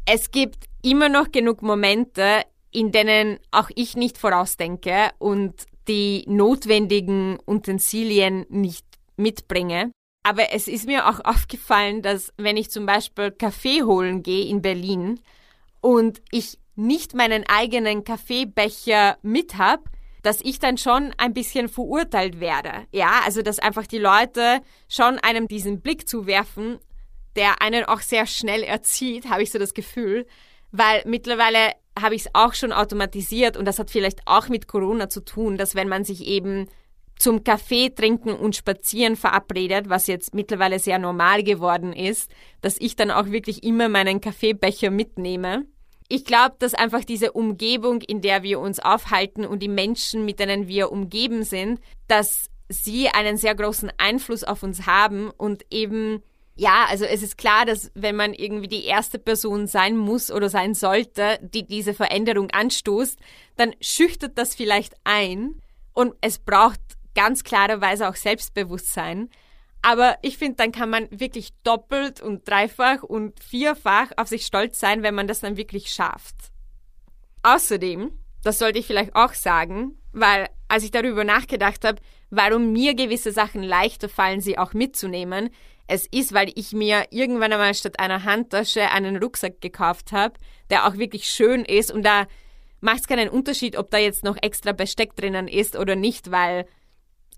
Es 0.06 0.32
gibt 0.32 0.65
immer 0.82 1.08
noch 1.08 1.32
genug 1.32 1.62
Momente, 1.62 2.41
in 2.72 2.91
denen 2.91 3.38
auch 3.51 3.70
ich 3.75 3.96
nicht 3.96 4.17
vorausdenke 4.17 5.12
und 5.20 5.65
die 5.88 6.25
notwendigen 6.27 7.38
Utensilien 7.46 8.46
nicht 8.50 8.86
mitbringe. 9.17 9.91
Aber 10.27 10.51
es 10.51 10.67
ist 10.67 10.88
mir 10.88 11.07
auch 11.07 11.24
aufgefallen, 11.24 12.01
dass 12.01 12.34
wenn 12.36 12.57
ich 12.57 12.69
zum 12.69 12.86
Beispiel 12.86 13.31
Kaffee 13.31 13.84
holen 13.84 14.24
gehe 14.24 14.46
in 14.46 14.62
Berlin 14.62 15.22
und 15.79 16.22
ich 16.31 16.60
nicht 16.75 17.13
meinen 17.13 17.46
eigenen 17.48 18.03
Kaffeebecher 18.03 19.17
mit 19.22 19.57
habe, 19.57 19.84
dass 20.24 20.41
ich 20.41 20.60
dann 20.60 20.77
schon 20.77 21.13
ein 21.17 21.34
bisschen 21.34 21.69
verurteilt 21.69 22.41
werde. 22.41 22.88
Ja, 22.91 23.22
also 23.24 23.41
dass 23.41 23.60
einfach 23.60 23.88
die 23.88 24.00
Leute 24.00 24.60
schon 24.89 25.17
einem 25.19 25.48
diesen 25.48 25.79
Blick 25.79 26.10
zuwerfen, 26.10 26.77
der 27.38 27.62
einen 27.62 27.86
auch 27.86 28.01
sehr 28.01 28.25
schnell 28.25 28.63
erzieht, 28.63 29.29
habe 29.29 29.43
ich 29.43 29.51
so 29.51 29.60
das 29.60 29.74
Gefühl, 29.74 30.27
weil 30.74 31.03
mittlerweile 31.05 31.72
habe 31.98 32.15
ich 32.15 32.25
es 32.25 32.31
auch 32.34 32.53
schon 32.53 32.74
automatisiert 32.74 33.55
und 33.55 33.63
das 33.63 33.79
hat 33.79 33.91
vielleicht 33.91 34.19
auch 34.25 34.50
mit 34.50 34.67
Corona 34.67 35.07
zu 35.07 35.24
tun, 35.24 35.55
dass 35.55 35.74
wenn 35.74 35.88
man 35.88 36.03
sich 36.03 36.27
eben 36.27 36.67
zum 37.17 37.43
Kaffee 37.43 37.89
trinken 37.89 38.33
und 38.33 38.55
spazieren 38.55 39.15
verabredet, 39.15 39.89
was 39.89 40.07
jetzt 40.07 40.33
mittlerweile 40.33 40.79
sehr 40.79 41.00
normal 41.00 41.43
geworden 41.43 41.93
ist, 41.93 42.31
dass 42.62 42.77
ich 42.79 42.95
dann 42.95 43.12
auch 43.12 43.27
wirklich 43.27 43.63
immer 43.63 43.89
meinen 43.89 44.21
Kaffeebecher 44.21 44.91
mitnehme. 44.91 45.65
Ich 46.09 46.24
glaube, 46.24 46.55
dass 46.59 46.74
einfach 46.74 47.03
diese 47.03 47.33
Umgebung, 47.33 48.01
in 48.01 48.21
der 48.21 48.43
wir 48.43 48.59
uns 48.59 48.79
aufhalten 48.79 49.45
und 49.45 49.62
die 49.62 49.67
Menschen, 49.67 50.25
mit 50.25 50.39
denen 50.39 50.67
wir 50.67 50.91
umgeben 50.91 51.43
sind, 51.43 51.81
dass 52.07 52.50
sie 52.69 53.09
einen 53.09 53.38
sehr 53.38 53.55
großen 53.55 53.91
Einfluss 53.97 54.43
auf 54.43 54.63
uns 54.63 54.86
haben 54.86 55.29
und 55.31 55.65
eben 55.71 56.21
ja, 56.59 56.86
also 56.89 57.05
es 57.05 57.21
ist 57.21 57.38
klar, 57.38 57.65
dass 57.65 57.91
wenn 57.93 58.15
man 58.15 58.33
irgendwie 58.33 58.67
die 58.67 58.86
erste 58.86 59.19
Person 59.19 59.67
sein 59.67 59.95
muss 59.95 60.31
oder 60.31 60.50
sein 60.50 60.74
sollte, 60.74 61.39
die 61.41 61.67
diese 61.67 61.93
Veränderung 61.93 62.50
anstoßt, 62.50 63.19
dann 63.57 63.75
schüchtert 63.79 64.39
das 64.39 64.55
vielleicht 64.55 64.95
ein 65.03 65.62
und 65.93 66.15
es 66.21 66.39
braucht 66.39 66.81
ganz 67.17 67.43
klarerweise 67.43 68.07
auch 68.07 68.15
Selbstbewusstsein. 68.15 69.29
Aber 69.81 70.17
ich 70.21 70.38
finde, 70.38 70.57
dann 70.57 70.71
kann 70.71 70.89
man 70.89 71.07
wirklich 71.09 71.50
doppelt 71.63 72.21
und 72.21 72.47
dreifach 72.47 73.01
und 73.03 73.39
vierfach 73.41 74.12
auf 74.17 74.27
sich 74.27 74.45
stolz 74.45 74.79
sein, 74.79 75.01
wenn 75.01 75.15
man 75.15 75.27
das 75.27 75.39
dann 75.39 75.57
wirklich 75.57 75.89
schafft. 75.89 76.36
Außerdem, 77.41 78.12
das 78.43 78.59
sollte 78.59 78.79
ich 78.79 78.86
vielleicht 78.86 79.15
auch 79.15 79.33
sagen, 79.33 79.97
weil 80.12 80.47
als 80.67 80.83
ich 80.83 80.91
darüber 80.91 81.24
nachgedacht 81.24 81.83
habe, 81.86 82.01
warum 82.29 82.71
mir 82.71 82.93
gewisse 82.93 83.31
Sachen 83.31 83.63
leichter 83.63 84.09
fallen, 84.09 84.41
sie 84.41 84.57
auch 84.57 84.74
mitzunehmen, 84.74 85.50
es 85.88 86.05
ist, 86.05 86.33
weil 86.33 86.51
ich 86.55 86.74
mir 86.74 87.05
irgendwann 87.09 87.53
einmal 87.53 87.74
statt 87.74 88.00
einer 88.00 88.25
Handtasche 88.25 88.91
einen 88.91 89.17
Rucksack 89.17 89.62
gekauft 89.62 90.12
habe, 90.12 90.36
der 90.69 90.86
auch 90.86 90.97
wirklich 90.97 91.29
schön 91.29 91.63
ist 91.63 91.91
und 91.91 92.03
da 92.03 92.27
macht 92.81 93.00
es 93.00 93.07
keinen 93.07 93.29
Unterschied, 93.29 93.77
ob 93.77 93.89
da 93.89 93.97
jetzt 93.97 94.24
noch 94.24 94.38
extra 94.41 94.74
Besteck 94.74 95.15
drinnen 95.15 95.47
ist 95.47 95.75
oder 95.75 95.95
nicht, 95.95 96.29
weil 96.29 96.67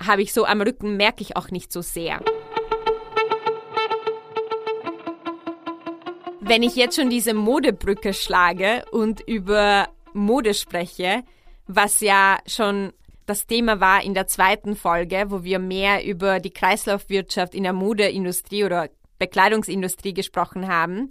habe 0.06 0.22
ich 0.22 0.34
so 0.34 0.46
am 0.46 0.62
Rücken, 0.62 0.98
merke 0.98 1.22
ich 1.22 1.36
auch 1.36 1.51
nicht 1.51 1.72
so 1.72 1.82
sehr. 1.82 2.22
Wenn 6.39 6.63
ich 6.63 6.75
jetzt 6.75 6.96
schon 6.96 7.10
diese 7.10 7.34
Modebrücke 7.34 8.13
schlage 8.13 8.86
und 8.91 9.22
über 9.22 9.89
Mode 10.13 10.53
spreche, 10.53 11.24
was 11.68 12.01
ja 12.01 12.39
schon 12.48 12.91
das 13.27 13.46
Thema 13.46 13.79
war 13.79 14.03
in 14.03 14.15
der 14.15 14.25
zweiten 14.25 14.75
Folge, 14.75 15.25
wo 15.29 15.44
wir 15.44 15.60
mehr 15.60 16.03
über 16.03 16.39
die 16.39 16.50
Kreislaufwirtschaft 16.50 17.53
in 17.53 17.63
der 17.63 17.74
Modeindustrie 17.74 18.63
oder 18.63 18.89
Bekleidungsindustrie 19.20 20.15
gesprochen 20.15 20.68
haben, 20.68 21.10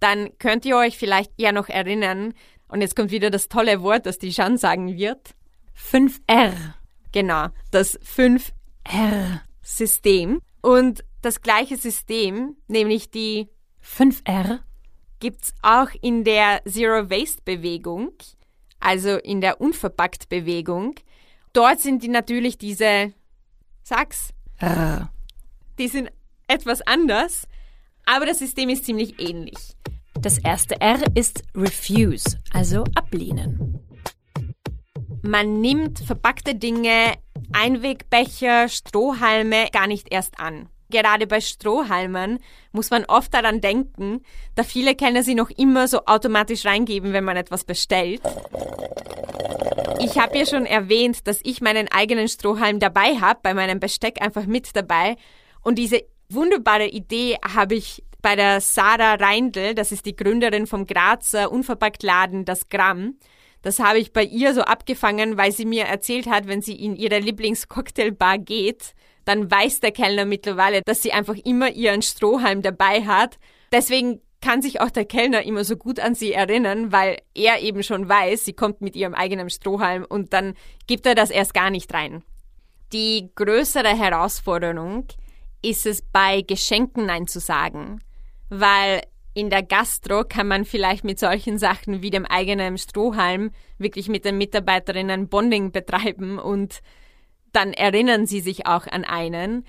dann 0.00 0.30
könnt 0.38 0.64
ihr 0.64 0.76
euch 0.76 0.96
vielleicht 0.96 1.32
eher 1.38 1.52
noch 1.52 1.68
erinnern, 1.68 2.32
und 2.68 2.82
jetzt 2.82 2.96
kommt 2.96 3.10
wieder 3.10 3.30
das 3.30 3.48
tolle 3.48 3.82
Wort, 3.82 4.06
das 4.06 4.18
die 4.18 4.30
Jeanne 4.30 4.58
sagen 4.58 4.96
wird. 4.96 5.34
5R. 5.90 6.52
Genau, 7.12 7.48
das 7.70 8.00
5R-System. 8.00 10.40
Und 10.60 11.04
das 11.22 11.40
gleiche 11.40 11.76
System, 11.76 12.56
nämlich 12.66 13.10
die 13.10 13.48
5R, 13.82 14.58
gibt's 15.20 15.54
auch 15.62 15.90
in 16.00 16.24
der 16.24 16.62
Zero-Waste-Bewegung, 16.64 18.12
also 18.80 19.16
in 19.16 19.40
der 19.40 19.60
Unverpackt-Bewegung. 19.60 20.96
Dort 21.52 21.80
sind 21.80 22.02
die 22.02 22.08
natürlich 22.08 22.58
diese, 22.58 23.12
sag's, 23.82 24.32
R. 24.58 25.12
die 25.78 25.88
sind 25.88 26.10
etwas 26.46 26.82
anders, 26.82 27.48
aber 28.04 28.26
das 28.26 28.38
System 28.38 28.68
ist 28.68 28.84
ziemlich 28.84 29.18
ähnlich. 29.20 29.74
Das 30.20 30.38
erste 30.38 30.80
R 30.80 31.00
ist 31.14 31.42
refuse, 31.54 32.38
also 32.52 32.84
ablehnen. 32.94 33.80
Man 35.22 35.60
nimmt 35.60 35.98
verpackte 35.98 36.54
Dinge, 36.54 37.14
Einwegbecher, 37.52 38.68
Strohhalme 38.68 39.68
gar 39.72 39.86
nicht 39.86 40.12
erst 40.12 40.38
an. 40.38 40.68
Gerade 40.90 41.26
bei 41.26 41.40
Strohhalmen 41.40 42.38
muss 42.72 42.90
man 42.90 43.04
oft 43.04 43.34
daran 43.34 43.60
denken, 43.60 44.22
da 44.54 44.62
viele 44.62 44.94
Kellner 44.94 45.22
sie 45.22 45.34
noch 45.34 45.50
immer 45.50 45.86
so 45.86 46.06
automatisch 46.06 46.64
reingeben, 46.64 47.12
wenn 47.12 47.24
man 47.24 47.36
etwas 47.36 47.64
bestellt. 47.64 48.22
Ich 50.00 50.18
habe 50.18 50.38
ja 50.38 50.46
schon 50.46 50.64
erwähnt, 50.64 51.26
dass 51.26 51.40
ich 51.42 51.60
meinen 51.60 51.88
eigenen 51.88 52.28
Strohhalm 52.28 52.78
dabei 52.78 53.16
habe, 53.20 53.40
bei 53.42 53.52
meinem 53.52 53.80
Besteck 53.80 54.22
einfach 54.22 54.46
mit 54.46 54.74
dabei. 54.74 55.16
Und 55.62 55.76
diese 55.76 56.04
wunderbare 56.30 56.86
Idee 56.86 57.36
habe 57.54 57.74
ich 57.74 58.02
bei 58.22 58.36
der 58.36 58.60
Sarah 58.60 59.14
Reindl, 59.14 59.74
das 59.74 59.92
ist 59.92 60.06
die 60.06 60.16
Gründerin 60.16 60.66
vom 60.66 60.86
Grazer 60.86 61.52
Unverpacktladen 61.52 62.44
Das 62.44 62.68
Gramm. 62.68 63.16
Das 63.68 63.80
habe 63.80 63.98
ich 63.98 64.14
bei 64.14 64.24
ihr 64.24 64.54
so 64.54 64.62
abgefangen, 64.62 65.36
weil 65.36 65.52
sie 65.52 65.66
mir 65.66 65.84
erzählt 65.84 66.26
hat, 66.26 66.46
wenn 66.46 66.62
sie 66.62 66.72
in 66.72 66.96
ihre 66.96 67.18
Lieblingscocktailbar 67.18 68.38
geht, 68.38 68.94
dann 69.26 69.50
weiß 69.50 69.80
der 69.80 69.92
Kellner 69.92 70.24
mittlerweile, 70.24 70.80
dass 70.80 71.02
sie 71.02 71.12
einfach 71.12 71.34
immer 71.44 71.70
ihren 71.70 72.00
Strohhalm 72.00 72.62
dabei 72.62 73.04
hat. 73.04 73.36
Deswegen 73.70 74.22
kann 74.40 74.62
sich 74.62 74.80
auch 74.80 74.88
der 74.88 75.04
Kellner 75.04 75.42
immer 75.42 75.64
so 75.64 75.76
gut 75.76 76.00
an 76.00 76.14
sie 76.14 76.32
erinnern, 76.32 76.92
weil 76.92 77.18
er 77.34 77.60
eben 77.60 77.82
schon 77.82 78.08
weiß, 78.08 78.46
sie 78.46 78.54
kommt 78.54 78.80
mit 78.80 78.96
ihrem 78.96 79.12
eigenen 79.12 79.50
Strohhalm 79.50 80.06
und 80.08 80.32
dann 80.32 80.54
gibt 80.86 81.04
er 81.04 81.14
das 81.14 81.28
erst 81.28 81.52
gar 81.52 81.68
nicht 81.68 81.92
rein. 81.92 82.24
Die 82.94 83.28
größere 83.34 83.94
Herausforderung 83.94 85.04
ist 85.60 85.84
es, 85.84 86.00
bei 86.00 86.40
Geschenken 86.40 87.04
Nein 87.04 87.26
zu 87.26 87.38
sagen, 87.38 88.00
weil 88.48 89.02
in 89.38 89.50
der 89.50 89.62
Gastro 89.62 90.24
kann 90.24 90.48
man 90.48 90.64
vielleicht 90.64 91.04
mit 91.04 91.20
solchen 91.20 91.58
Sachen 91.58 92.02
wie 92.02 92.10
dem 92.10 92.26
eigenen 92.26 92.76
Strohhalm 92.76 93.52
wirklich 93.78 94.08
mit 94.08 94.24
den 94.24 94.36
Mitarbeiterinnen 94.36 95.28
Bonding 95.28 95.70
betreiben 95.70 96.40
und 96.40 96.80
dann 97.52 97.72
erinnern 97.72 98.26
sie 98.26 98.40
sich 98.40 98.66
auch 98.66 98.88
an 98.88 99.04
einen. 99.04 99.64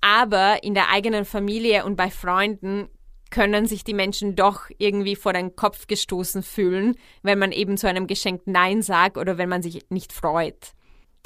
Aber 0.00 0.62
in 0.62 0.72
der 0.72 0.88
eigenen 0.88 1.26
Familie 1.26 1.84
und 1.84 1.96
bei 1.96 2.10
Freunden 2.10 2.88
können 3.30 3.66
sich 3.66 3.84
die 3.84 3.92
Menschen 3.92 4.36
doch 4.36 4.70
irgendwie 4.78 5.16
vor 5.16 5.34
den 5.34 5.54
Kopf 5.54 5.86
gestoßen 5.86 6.42
fühlen, 6.42 6.96
wenn 7.22 7.38
man 7.38 7.52
eben 7.52 7.76
zu 7.76 7.88
einem 7.88 8.06
Geschenk 8.06 8.46
Nein 8.46 8.80
sagt 8.80 9.18
oder 9.18 9.36
wenn 9.36 9.50
man 9.50 9.60
sich 9.60 9.84
nicht 9.90 10.14
freut. 10.14 10.72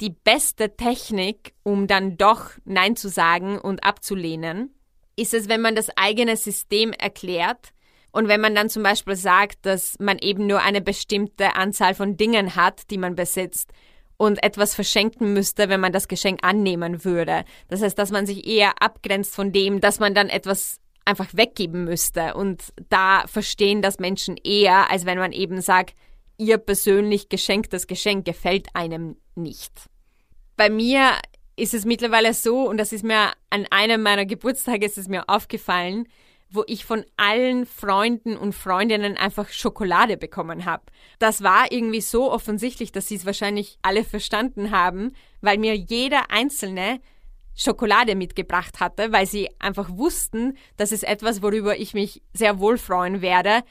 Die 0.01 0.09
beste 0.09 0.75
Technik, 0.75 1.53
um 1.63 1.87
dann 1.87 2.17
doch 2.17 2.49
Nein 2.65 2.97
zu 2.97 3.07
sagen 3.07 3.57
und 3.57 3.85
abzulehnen, 3.85 4.75
ist 5.15 5.33
es, 5.33 5.47
wenn 5.47 5.61
man 5.61 5.75
das 5.75 5.95
eigene 5.95 6.35
System 6.35 6.91
erklärt 6.91 7.71
und 8.15 8.29
wenn 8.29 8.39
man 8.39 8.55
dann 8.55 8.69
zum 8.69 8.81
Beispiel 8.81 9.17
sagt, 9.17 9.65
dass 9.65 9.99
man 9.99 10.19
eben 10.19 10.47
nur 10.47 10.61
eine 10.61 10.79
bestimmte 10.79 11.57
Anzahl 11.57 11.93
von 11.93 12.15
Dingen 12.15 12.55
hat, 12.55 12.89
die 12.89 12.97
man 12.97 13.13
besitzt 13.13 13.73
und 14.15 14.41
etwas 14.41 14.73
verschenken 14.73 15.33
müsste, 15.33 15.67
wenn 15.67 15.81
man 15.81 15.91
das 15.91 16.07
Geschenk 16.07 16.39
annehmen 16.41 17.03
würde. 17.03 17.43
Das 17.67 17.81
heißt, 17.81 17.99
dass 17.99 18.11
man 18.11 18.25
sich 18.25 18.47
eher 18.47 18.81
abgrenzt 18.81 19.35
von 19.35 19.51
dem, 19.51 19.81
dass 19.81 19.99
man 19.99 20.15
dann 20.15 20.29
etwas 20.29 20.79
einfach 21.03 21.27
weggeben 21.33 21.83
müsste. 21.83 22.35
Und 22.35 22.63
da 22.87 23.25
verstehen 23.27 23.81
das 23.81 23.99
Menschen 23.99 24.37
eher, 24.37 24.89
als 24.89 25.05
wenn 25.05 25.17
man 25.17 25.33
eben 25.33 25.59
sagt, 25.59 25.93
ihr 26.37 26.57
persönlich 26.57 27.27
geschenktes 27.27 27.85
Geschenk 27.85 28.23
gefällt 28.23 28.69
einem 28.73 29.17
nicht. 29.35 29.89
Bei 30.55 30.69
mir 30.69 31.17
ist 31.57 31.73
es 31.73 31.83
mittlerweile 31.83 32.33
so, 32.33 32.61
und 32.69 32.77
das 32.77 32.93
ist 32.93 33.03
mir 33.03 33.33
an 33.49 33.67
einem 33.71 34.01
meiner 34.01 34.25
Geburtstage 34.25 34.85
ist 34.85 34.97
es 34.97 35.09
mir 35.09 35.27
aufgefallen, 35.27 36.07
wo 36.49 36.63
ich 36.67 36.85
von 36.85 37.05
allen 37.17 37.65
Freunden 37.65 38.37
und 38.37 38.53
Freundinnen 38.53 39.17
einfach 39.17 39.49
Schokolade 39.49 40.17
bekommen 40.17 40.65
habe. 40.65 40.83
Das 41.19 41.43
war 41.43 41.71
irgendwie 41.71 42.01
so 42.01 42.31
offensichtlich, 42.31 42.91
dass 42.91 43.07
sie 43.07 43.15
es 43.15 43.25
wahrscheinlich 43.25 43.77
alle 43.81 44.03
verstanden 44.03 44.71
haben, 44.71 45.11
weil 45.41 45.57
mir 45.57 45.75
jeder 45.75 46.31
einzelne 46.31 46.99
Schokolade 47.55 48.15
mitgebracht 48.15 48.79
hatte, 48.79 49.11
weil 49.11 49.25
sie 49.25 49.49
einfach 49.59 49.89
wussten, 49.89 50.57
das 50.77 50.91
ist 50.91 51.03
etwas, 51.03 51.41
worüber 51.41 51.77
ich 51.77 51.93
mich 51.93 52.21
sehr 52.33 52.59
wohl 52.59 52.77
freuen 52.77 53.21
werde. 53.21 53.63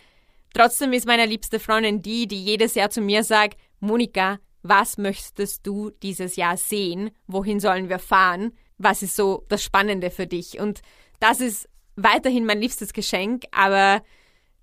Trotzdem 0.55 0.93
ist 0.93 1.07
meine 1.07 1.27
liebste 1.27 1.61
Freundin 1.61 2.01
die, 2.01 2.27
die 2.27 2.43
jedes 2.43 2.75
Jahr 2.75 2.91
zu 2.91 3.01
mir 3.01 3.25
sagt, 3.25 3.59
Monika, 3.81 4.39
was 4.63 4.97
möchtest 4.97 5.67
du 5.67 5.91
dieses 5.91 6.37
Jahr 6.37 6.57
sehen? 6.57 7.11
Wohin 7.27 7.61
sollen 7.61 7.91
wir 7.91 7.99
fahren? 7.99 8.53
Was 8.79 9.03
ist 9.03 9.15
so 9.15 9.45
das 9.49 9.63
Spannende 9.63 10.11
für 10.11 10.27
dich? 10.27 10.59
Und 10.59 10.81
das 11.21 11.41
ist 11.41 11.69
weiterhin 11.97 12.47
mein 12.47 12.61
liebstes 12.61 12.93
Geschenk, 12.93 13.45
aber 13.53 14.03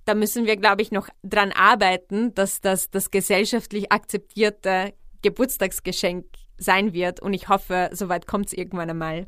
da 0.05 0.15
müssen 0.15 0.45
wir, 0.45 0.57
glaube 0.57 0.81
ich, 0.81 0.91
noch 0.91 1.09
dran 1.23 1.51
arbeiten, 1.51 2.33
dass 2.33 2.61
das 2.61 2.89
das 2.89 3.11
gesellschaftlich 3.11 3.91
akzeptierte 3.91 4.93
Geburtstagsgeschenk 5.21 6.25
sein 6.57 6.93
wird. 6.93 7.21
Und 7.21 7.33
ich 7.33 7.49
hoffe, 7.49 7.89
soweit 7.93 8.27
kommt 8.27 8.47
es 8.47 8.53
irgendwann 8.53 8.89
einmal. 8.89 9.27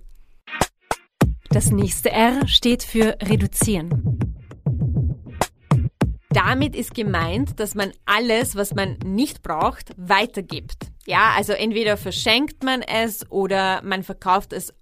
Das 1.50 1.72
nächste 1.72 2.12
R 2.12 2.48
steht 2.48 2.84
für 2.84 3.18
reduzieren. 3.22 4.20
Damit 6.30 6.76
ist 6.76 6.96
gemeint, 6.96 7.60
dass 7.60 7.76
man 7.76 7.92
alles, 8.06 8.56
was 8.56 8.74
man 8.74 8.98
nicht 9.06 9.44
braucht, 9.44 9.94
weitergibt. 9.98 10.88
Ja, 11.06 11.34
also 11.38 11.54
entweder 11.54 11.96
verschenkt 11.96 12.64
man 12.64 12.82
es 12.82 13.30
oder 13.30 13.84
man 13.84 14.02
verkauft 14.02 14.52
es 14.52 14.74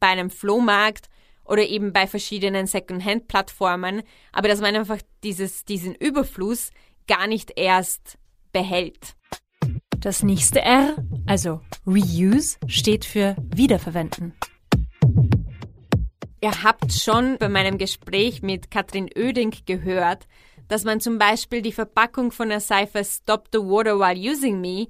bei 0.00 0.06
einem 0.06 0.30
Flohmarkt 0.30 1.08
oder 1.44 1.66
eben 1.66 1.92
bei 1.92 2.06
verschiedenen 2.06 2.66
Second-Hand-Plattformen, 2.66 4.02
aber 4.32 4.48
dass 4.48 4.60
man 4.60 4.74
einfach 4.74 4.98
dieses, 5.22 5.64
diesen 5.64 5.94
Überfluss 5.94 6.70
gar 7.06 7.26
nicht 7.26 7.52
erst 7.56 8.18
behält. 8.52 9.14
Das 9.98 10.22
nächste 10.22 10.60
R, 10.60 10.96
also 11.26 11.60
Reuse, 11.86 12.58
steht 12.66 13.04
für 13.04 13.36
Wiederverwenden. 13.54 14.34
Ihr 16.40 16.62
habt 16.62 16.92
schon 16.92 17.38
bei 17.38 17.48
meinem 17.48 17.78
Gespräch 17.78 18.42
mit 18.42 18.70
Katrin 18.70 19.08
Oeding 19.16 19.54
gehört, 19.64 20.26
dass 20.68 20.84
man 20.84 21.00
zum 21.00 21.18
Beispiel 21.18 21.62
die 21.62 21.72
Verpackung 21.72 22.32
von 22.32 22.50
der 22.50 22.60
Seife 22.60 23.02
Stop 23.04 23.48
the 23.52 23.58
Water 23.58 23.98
While 23.98 24.18
Using 24.30 24.60
Me 24.60 24.88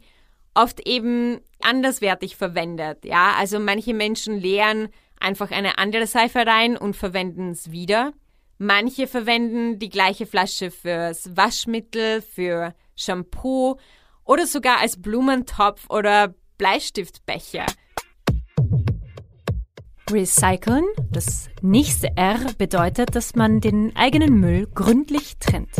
oft 0.54 0.86
eben 0.86 1.40
anderswertig 1.60 2.36
verwendet. 2.36 3.04
Ja, 3.04 3.34
also 3.38 3.58
manche 3.58 3.94
Menschen 3.94 4.40
leeren 4.40 4.88
einfach 5.24 5.50
eine 5.50 5.78
andere 5.78 6.06
Seife 6.06 6.46
rein 6.46 6.76
und 6.76 6.94
verwenden 6.94 7.50
es 7.50 7.72
wieder. 7.72 8.12
Manche 8.58 9.06
verwenden 9.06 9.78
die 9.78 9.88
gleiche 9.88 10.26
Flasche 10.26 10.70
fürs 10.70 11.36
Waschmittel, 11.36 12.22
für 12.22 12.74
Shampoo 12.94 13.76
oder 14.24 14.46
sogar 14.46 14.78
als 14.80 15.00
Blumentopf 15.00 15.90
oder 15.90 16.34
Bleistiftbecher. 16.58 17.66
Recyceln, 20.10 20.84
das 21.10 21.48
nächste 21.62 22.16
R, 22.16 22.38
bedeutet, 22.58 23.16
dass 23.16 23.34
man 23.34 23.60
den 23.60 23.96
eigenen 23.96 24.38
Müll 24.38 24.68
gründlich 24.72 25.38
trennt. 25.38 25.74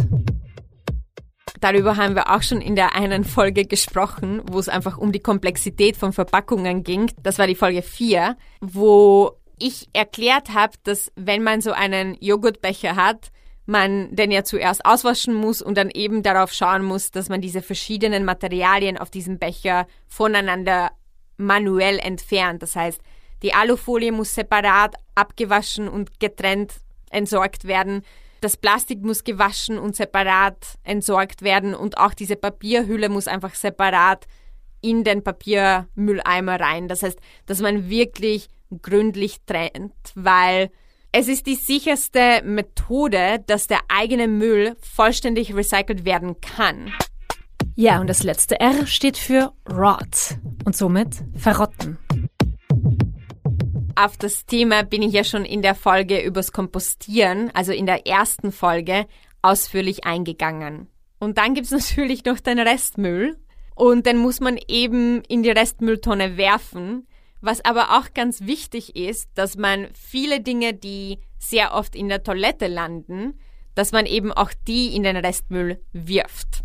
Darüber 1.64 1.96
haben 1.96 2.14
wir 2.14 2.28
auch 2.30 2.42
schon 2.42 2.60
in 2.60 2.76
der 2.76 2.94
einen 2.94 3.24
Folge 3.24 3.64
gesprochen, 3.64 4.42
wo 4.44 4.58
es 4.58 4.68
einfach 4.68 4.98
um 4.98 5.12
die 5.12 5.22
Komplexität 5.22 5.96
von 5.96 6.12
Verpackungen 6.12 6.82
ging. 6.82 7.10
Das 7.22 7.38
war 7.38 7.46
die 7.46 7.54
Folge 7.54 7.80
4, 7.80 8.36
wo 8.60 9.32
ich 9.58 9.88
erklärt 9.94 10.52
habe, 10.52 10.74
dass 10.82 11.10
wenn 11.16 11.42
man 11.42 11.62
so 11.62 11.72
einen 11.72 12.18
Joghurtbecher 12.20 12.96
hat, 12.96 13.30
man 13.64 14.14
den 14.14 14.30
ja 14.30 14.44
zuerst 14.44 14.84
auswaschen 14.84 15.32
muss 15.32 15.62
und 15.62 15.78
dann 15.78 15.88
eben 15.88 16.22
darauf 16.22 16.52
schauen 16.52 16.84
muss, 16.84 17.12
dass 17.12 17.30
man 17.30 17.40
diese 17.40 17.62
verschiedenen 17.62 18.26
Materialien 18.26 18.98
auf 18.98 19.08
diesem 19.08 19.38
Becher 19.38 19.86
voneinander 20.06 20.90
manuell 21.38 21.98
entfernt. 21.98 22.62
Das 22.62 22.76
heißt, 22.76 23.00
die 23.42 23.54
Alufolie 23.54 24.12
muss 24.12 24.34
separat 24.34 24.96
abgewaschen 25.14 25.88
und 25.88 26.20
getrennt 26.20 26.74
entsorgt 27.08 27.64
werden. 27.64 28.02
Das 28.44 28.58
Plastik 28.58 29.00
muss 29.00 29.24
gewaschen 29.24 29.78
und 29.78 29.96
separat 29.96 30.74
entsorgt 30.82 31.40
werden 31.40 31.74
und 31.74 31.96
auch 31.96 32.12
diese 32.12 32.36
Papierhülle 32.36 33.08
muss 33.08 33.26
einfach 33.26 33.54
separat 33.54 34.26
in 34.82 35.02
den 35.02 35.24
Papiermülleimer 35.24 36.60
rein. 36.60 36.86
Das 36.86 37.02
heißt, 37.02 37.18
dass 37.46 37.62
man 37.62 37.88
wirklich 37.88 38.50
gründlich 38.82 39.38
trennt, 39.46 39.94
weil 40.14 40.70
es 41.10 41.28
ist 41.28 41.46
die 41.46 41.54
sicherste 41.54 42.42
Methode, 42.44 43.42
dass 43.46 43.66
der 43.66 43.80
eigene 43.88 44.28
Müll 44.28 44.76
vollständig 44.78 45.56
recycelt 45.56 46.04
werden 46.04 46.38
kann. 46.42 46.92
Ja, 47.76 47.98
und 47.98 48.08
das 48.08 48.24
letzte 48.24 48.60
R 48.60 48.86
steht 48.86 49.16
für 49.16 49.54
Rot 49.72 50.36
und 50.66 50.76
somit 50.76 51.24
verrotten. 51.34 51.96
Auf 53.96 54.16
das 54.16 54.44
Thema 54.44 54.82
bin 54.82 55.02
ich 55.02 55.12
ja 55.12 55.22
schon 55.22 55.44
in 55.44 55.62
der 55.62 55.76
Folge 55.76 56.20
übers 56.20 56.50
Kompostieren, 56.50 57.50
also 57.54 57.72
in 57.72 57.86
der 57.86 58.06
ersten 58.06 58.50
Folge, 58.50 59.06
ausführlich 59.40 60.04
eingegangen. 60.04 60.88
Und 61.20 61.38
dann 61.38 61.54
gibt's 61.54 61.70
natürlich 61.72 62.24
noch 62.24 62.40
den 62.40 62.58
Restmüll. 62.58 63.38
Und 63.76 64.06
den 64.06 64.18
muss 64.18 64.40
man 64.40 64.58
eben 64.68 65.22
in 65.22 65.42
die 65.42 65.50
Restmülltonne 65.50 66.36
werfen. 66.36 67.06
Was 67.40 67.64
aber 67.64 67.98
auch 67.98 68.14
ganz 68.14 68.42
wichtig 68.42 68.96
ist, 68.96 69.28
dass 69.34 69.56
man 69.56 69.88
viele 69.92 70.40
Dinge, 70.40 70.74
die 70.74 71.18
sehr 71.38 71.74
oft 71.74 71.94
in 71.94 72.08
der 72.08 72.22
Toilette 72.22 72.68
landen, 72.68 73.38
dass 73.74 73.92
man 73.92 74.06
eben 74.06 74.32
auch 74.32 74.50
die 74.66 74.94
in 74.94 75.02
den 75.02 75.16
Restmüll 75.16 75.80
wirft. 75.92 76.64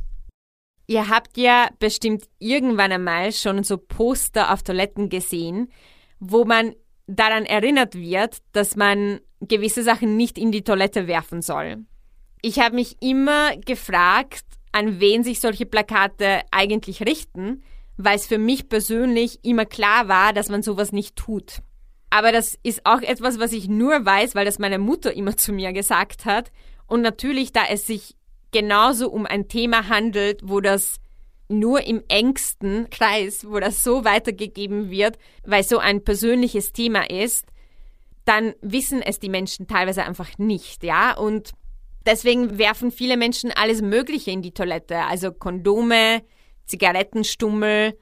Ihr 0.88 1.10
habt 1.10 1.38
ja 1.38 1.70
bestimmt 1.80 2.30
irgendwann 2.40 2.92
einmal 2.92 3.34
schon 3.34 3.64
so 3.64 3.78
Poster 3.78 4.54
auf 4.54 4.64
Toiletten 4.64 5.10
gesehen, 5.10 5.72
wo 6.20 6.46
man 6.46 6.74
daran 7.10 7.46
erinnert 7.46 7.96
wird, 7.96 8.38
dass 8.52 8.76
man 8.76 9.20
gewisse 9.42 9.84
Sachen 9.84 10.16
nicht 10.16 10.38
in 10.38 10.52
die 10.52 10.64
Toilette 10.64 11.08
werfen 11.08 11.42
soll. 11.42 11.86
Ich 12.42 12.60
habe 12.60 12.76
mich 12.76 12.98
immer 13.02 13.58
gefragt, 13.58 14.46
an 14.72 15.00
wen 15.00 15.24
sich 15.24 15.40
solche 15.40 15.66
Plakate 15.66 16.42
eigentlich 16.52 17.06
richten, 17.06 17.64
weil 17.98 18.16
es 18.16 18.28
für 18.28 18.38
mich 18.38 18.70
persönlich 18.70 19.44
immer 19.44 19.66
klar 19.66 20.08
war, 20.08 20.34
dass 20.34 20.50
man 20.50 20.62
sowas 20.62 20.92
nicht 20.92 21.16
tut. 21.16 21.62
Aber 22.12 22.32
das 22.32 22.58
ist 22.64 22.86
auch 22.86 23.02
etwas, 23.02 23.40
was 23.40 23.52
ich 23.54 23.68
nur 23.68 24.06
weiß, 24.06 24.36
weil 24.36 24.46
das 24.46 24.60
meine 24.60 24.80
Mutter 24.80 25.14
immer 25.14 25.36
zu 25.36 25.52
mir 25.52 25.74
gesagt 25.74 26.26
hat. 26.26 26.52
Und 26.88 27.02
natürlich, 27.02 27.52
da 27.52 27.62
es 27.70 27.88
sich 27.88 28.16
genauso 28.52 29.10
um 29.10 29.26
ein 29.26 29.48
Thema 29.48 29.90
handelt, 29.90 30.42
wo 30.44 30.60
das 30.62 31.00
nur 31.50 31.86
im 31.86 32.04
engsten 32.08 32.90
Kreis, 32.90 33.46
wo 33.50 33.60
das 33.60 33.84
so 33.84 34.06
weitergegeben 34.06 34.90
wird, 34.90 35.18
weil 35.44 35.64
so 35.64 35.80
ein 35.80 36.04
persönliches 36.04 36.72
Thema 36.72 37.10
ist, 37.10 37.46
dann 38.26 38.54
wissen 38.62 39.02
es 39.02 39.20
die 39.20 39.30
Menschen 39.30 39.68
teilweise 39.68 40.04
einfach 40.04 40.38
nicht, 40.38 40.84
ja? 40.84 41.18
Und 41.18 41.52
deswegen 42.06 42.60
werfen 42.60 42.92
viele 42.92 43.18
Menschen 43.18 43.52
alles 43.52 43.82
Mögliche 43.82 44.30
in 44.32 44.44
die 44.44 44.54
Toilette, 44.54 45.00
also 45.00 45.32
Kondome, 45.32 46.22
Zigarettenstummel, 46.66 47.98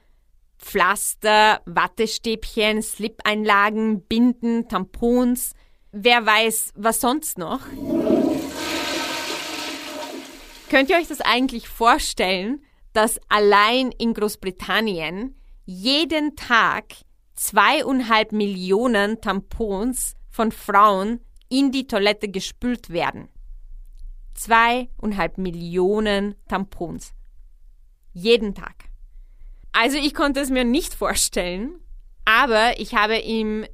Pflaster, 0.58 1.62
Wattestäbchen, 1.64 2.82
Slip-Einlagen, 2.82 4.02
Binden, 4.02 4.68
Tampons, 4.68 5.54
wer 5.92 6.26
weiß, 6.26 6.72
was 6.76 7.00
sonst 7.00 7.38
noch. 7.38 7.60
Könnt 10.68 10.90
ihr 10.90 10.96
euch 10.96 11.08
das 11.08 11.22
eigentlich 11.22 11.68
vorstellen, 11.68 12.60
dass 12.92 13.20
allein 13.28 13.92
in 13.92 14.14
Großbritannien 14.14 15.34
jeden 15.64 16.36
Tag 16.36 16.94
zweieinhalb 17.34 18.32
Millionen 18.32 19.20
Tampons 19.20 20.14
von 20.28 20.52
Frauen 20.52 21.20
in 21.48 21.70
die 21.70 21.86
Toilette 21.86 22.28
gespült 22.28 22.90
werden. 22.90 23.28
Zweieinhalb 24.34 25.38
Millionen 25.38 26.34
Tampons. 26.48 27.12
Jeden 28.12 28.54
Tag. 28.54 28.84
Also 29.72 29.98
ich 29.98 30.14
konnte 30.14 30.40
es 30.40 30.50
mir 30.50 30.64
nicht 30.64 30.94
vorstellen, 30.94 31.80
aber 32.24 32.80
ich 32.80 32.94
habe 32.94 33.16
im 33.16 33.66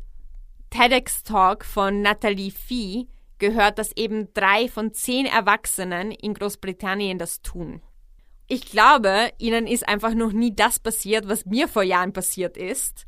TEDx-Talk 0.70 1.64
von 1.64 2.02
Natalie 2.02 2.50
Fee 2.50 3.06
gehört, 3.38 3.78
dass 3.78 3.96
eben 3.96 4.32
drei 4.34 4.68
von 4.68 4.92
zehn 4.92 5.26
Erwachsenen 5.26 6.10
in 6.10 6.34
Großbritannien 6.34 7.18
das 7.18 7.42
tun. 7.42 7.80
Ich 8.46 8.70
glaube, 8.70 9.30
ihnen 9.38 9.66
ist 9.66 9.88
einfach 9.88 10.14
noch 10.14 10.32
nie 10.32 10.54
das 10.54 10.78
passiert, 10.78 11.28
was 11.28 11.46
mir 11.46 11.68
vor 11.68 11.82
Jahren 11.82 12.12
passiert 12.12 12.56
ist. 12.56 13.04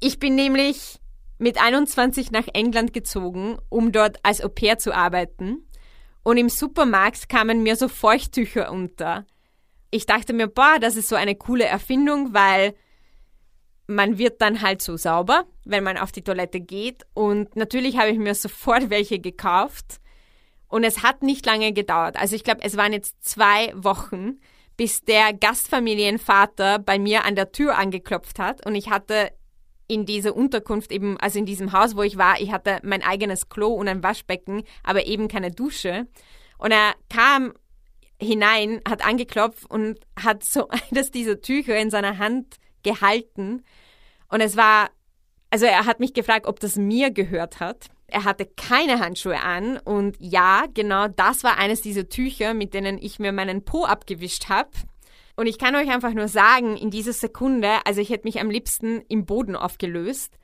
Ich 0.00 0.18
bin 0.18 0.34
nämlich 0.34 0.98
mit 1.38 1.60
21 1.60 2.30
nach 2.30 2.48
England 2.52 2.92
gezogen, 2.92 3.58
um 3.68 3.92
dort 3.92 4.18
als 4.22 4.42
Au 4.42 4.48
pair 4.48 4.78
zu 4.78 4.92
arbeiten. 4.94 5.66
Und 6.22 6.38
im 6.38 6.48
Supermarkt 6.48 7.28
kamen 7.28 7.62
mir 7.62 7.76
so 7.76 7.88
Feuchttücher 7.88 8.72
unter. 8.72 9.26
Ich 9.90 10.06
dachte 10.06 10.32
mir, 10.32 10.48
boah, 10.48 10.78
das 10.80 10.96
ist 10.96 11.08
so 11.08 11.14
eine 11.14 11.36
coole 11.36 11.64
Erfindung, 11.64 12.34
weil 12.34 12.74
man 13.86 14.18
wird 14.18 14.40
dann 14.40 14.62
halt 14.62 14.82
so 14.82 14.96
sauber, 14.96 15.44
wenn 15.64 15.84
man 15.84 15.96
auf 15.96 16.10
die 16.10 16.22
Toilette 16.22 16.60
geht. 16.60 17.04
Und 17.14 17.54
natürlich 17.54 17.96
habe 17.96 18.10
ich 18.10 18.18
mir 18.18 18.34
sofort 18.34 18.90
welche 18.90 19.20
gekauft. 19.20 20.00
Und 20.68 20.84
es 20.84 21.02
hat 21.02 21.22
nicht 21.22 21.46
lange 21.46 21.72
gedauert. 21.72 22.16
Also 22.16 22.34
ich 22.34 22.44
glaube, 22.44 22.60
es 22.62 22.76
waren 22.76 22.92
jetzt 22.92 23.22
zwei 23.24 23.72
Wochen, 23.74 24.40
bis 24.76 25.02
der 25.04 25.32
Gastfamilienvater 25.32 26.78
bei 26.78 26.98
mir 26.98 27.24
an 27.24 27.36
der 27.36 27.52
Tür 27.52 27.78
angeklopft 27.78 28.38
hat. 28.38 28.66
Und 28.66 28.74
ich 28.74 28.90
hatte 28.90 29.30
in 29.88 30.04
dieser 30.04 30.34
Unterkunft 30.34 30.90
eben, 30.90 31.16
also 31.18 31.38
in 31.38 31.46
diesem 31.46 31.72
Haus, 31.72 31.96
wo 31.96 32.02
ich 32.02 32.18
war, 32.18 32.40
ich 32.40 32.52
hatte 32.52 32.80
mein 32.82 33.02
eigenes 33.02 33.48
Klo 33.48 33.68
und 33.68 33.88
ein 33.88 34.02
Waschbecken, 34.02 34.64
aber 34.82 35.06
eben 35.06 35.28
keine 35.28 35.50
Dusche. 35.50 36.08
Und 36.58 36.72
er 36.72 36.94
kam 37.08 37.52
hinein, 38.20 38.80
hat 38.88 39.04
angeklopft 39.06 39.70
und 39.70 40.00
hat 40.20 40.42
so 40.42 40.68
eines 40.90 41.10
dieser 41.10 41.40
Tücher 41.40 41.76
in 41.78 41.90
seiner 41.90 42.18
Hand 42.18 42.56
gehalten. 42.82 43.62
Und 44.28 44.40
es 44.40 44.56
war, 44.56 44.90
also 45.50 45.66
er 45.66 45.86
hat 45.86 46.00
mich 46.00 46.14
gefragt, 46.14 46.46
ob 46.46 46.60
das 46.60 46.76
mir 46.76 47.10
gehört 47.10 47.60
hat. 47.60 47.88
Er 48.08 48.24
hatte 48.24 48.46
keine 48.46 49.00
Handschuhe 49.00 49.40
an 49.40 49.78
und 49.78 50.16
ja, 50.20 50.64
genau 50.72 51.08
das 51.08 51.42
war 51.42 51.58
eines 51.58 51.80
dieser 51.80 52.08
Tücher, 52.08 52.54
mit 52.54 52.72
denen 52.72 52.98
ich 52.98 53.18
mir 53.18 53.32
meinen 53.32 53.64
Po 53.64 53.84
abgewischt 53.84 54.48
habe. 54.48 54.70
Und 55.34 55.46
ich 55.46 55.58
kann 55.58 55.74
euch 55.74 55.90
einfach 55.90 56.14
nur 56.14 56.28
sagen, 56.28 56.76
in 56.76 56.90
dieser 56.90 57.12
Sekunde, 57.12 57.68
also 57.84 58.00
ich 58.00 58.10
hätte 58.10 58.24
mich 58.24 58.40
am 58.40 58.48
liebsten 58.48 59.02
im 59.08 59.26
Boden 59.26 59.56
aufgelöst. 59.56 60.38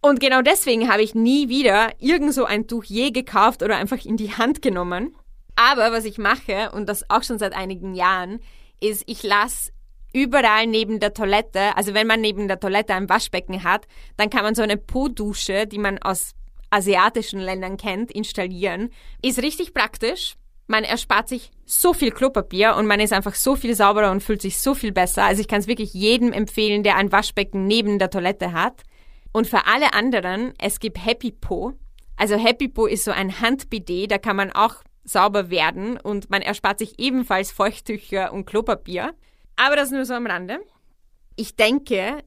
Und 0.00 0.20
genau 0.20 0.42
deswegen 0.42 0.90
habe 0.90 1.02
ich 1.02 1.14
nie 1.14 1.48
wieder 1.48 1.90
irgend 1.98 2.32
so 2.34 2.44
ein 2.44 2.68
Tuch 2.68 2.84
je 2.84 3.10
gekauft 3.10 3.62
oder 3.62 3.76
einfach 3.76 4.04
in 4.04 4.16
die 4.16 4.32
Hand 4.32 4.62
genommen. 4.62 5.16
Aber 5.56 5.90
was 5.90 6.04
ich 6.04 6.18
mache, 6.18 6.70
und 6.72 6.88
das 6.88 7.10
auch 7.10 7.24
schon 7.24 7.38
seit 7.38 7.52
einigen 7.52 7.94
Jahren, 7.94 8.38
ist, 8.80 9.02
ich 9.06 9.24
lasse 9.24 9.72
überall 10.12 10.66
neben 10.68 11.00
der 11.00 11.14
Toilette, 11.14 11.76
also 11.76 11.94
wenn 11.94 12.06
man 12.06 12.20
neben 12.20 12.46
der 12.46 12.60
Toilette 12.60 12.94
ein 12.94 13.08
Waschbecken 13.08 13.64
hat, 13.64 13.88
dann 14.16 14.30
kann 14.30 14.44
man 14.44 14.54
so 14.54 14.62
eine 14.62 14.76
Po-Dusche, 14.76 15.66
die 15.66 15.78
man 15.78 15.98
aus 15.98 16.34
asiatischen 16.70 17.40
Ländern 17.40 17.76
kennt, 17.76 18.10
installieren. 18.10 18.90
Ist 19.22 19.42
richtig 19.42 19.74
praktisch. 19.74 20.36
Man 20.66 20.84
erspart 20.84 21.28
sich 21.28 21.50
so 21.64 21.94
viel 21.94 22.10
Klopapier 22.10 22.76
und 22.76 22.86
man 22.86 23.00
ist 23.00 23.12
einfach 23.12 23.34
so 23.34 23.56
viel 23.56 23.74
sauberer 23.74 24.10
und 24.10 24.22
fühlt 24.22 24.42
sich 24.42 24.58
so 24.58 24.74
viel 24.74 24.92
besser. 24.92 25.24
Also 25.24 25.40
ich 25.40 25.48
kann 25.48 25.60
es 25.60 25.66
wirklich 25.66 25.94
jedem 25.94 26.32
empfehlen, 26.32 26.82
der 26.82 26.96
ein 26.96 27.10
Waschbecken 27.10 27.66
neben 27.66 27.98
der 27.98 28.10
Toilette 28.10 28.52
hat. 28.52 28.82
Und 29.32 29.46
für 29.46 29.66
alle 29.66 29.94
anderen, 29.94 30.52
es 30.58 30.78
gibt 30.78 31.04
Happy 31.04 31.32
Po. 31.32 31.72
Also 32.16 32.36
Happy 32.36 32.68
Po 32.68 32.86
ist 32.86 33.04
so 33.04 33.12
ein 33.12 33.40
Handbidet, 33.40 34.10
da 34.10 34.18
kann 34.18 34.36
man 34.36 34.52
auch 34.52 34.82
sauber 35.04 35.50
werden 35.50 35.98
und 35.98 36.28
man 36.28 36.42
erspart 36.42 36.78
sich 36.78 36.98
ebenfalls 36.98 37.50
Feuchttücher 37.50 38.32
und 38.32 38.44
Klopapier. 38.44 39.14
Aber 39.56 39.76
das 39.76 39.90
nur 39.90 40.04
so 40.04 40.14
am 40.14 40.26
Rande. 40.26 40.58
Ich 41.36 41.56
denke, 41.56 42.22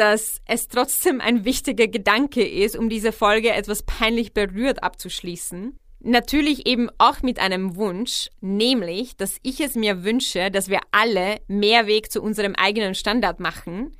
dass 0.00 0.40
es 0.46 0.66
trotzdem 0.68 1.20
ein 1.20 1.44
wichtiger 1.44 1.86
Gedanke 1.86 2.42
ist, 2.42 2.74
um 2.74 2.88
diese 2.88 3.12
Folge 3.12 3.52
etwas 3.52 3.82
peinlich 3.82 4.32
berührt 4.32 4.82
abzuschließen. 4.82 5.76
Natürlich 6.02 6.66
eben 6.66 6.88
auch 6.96 7.20
mit 7.20 7.38
einem 7.38 7.76
Wunsch, 7.76 8.30
nämlich, 8.40 9.18
dass 9.18 9.36
ich 9.42 9.60
es 9.60 9.74
mir 9.74 10.02
wünsche, 10.02 10.50
dass 10.50 10.70
wir 10.70 10.80
alle 10.90 11.42
mehr 11.48 11.86
Weg 11.86 12.10
zu 12.10 12.22
unserem 12.22 12.54
eigenen 12.54 12.94
Standard 12.94 13.40
machen, 13.40 13.94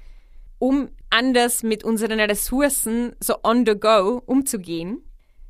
um 0.58 0.88
anders 1.10 1.62
mit 1.62 1.84
unseren 1.84 2.18
Ressourcen 2.18 3.14
so 3.22 3.34
on 3.42 3.66
the 3.66 3.74
go 3.78 4.22
umzugehen. 4.24 5.02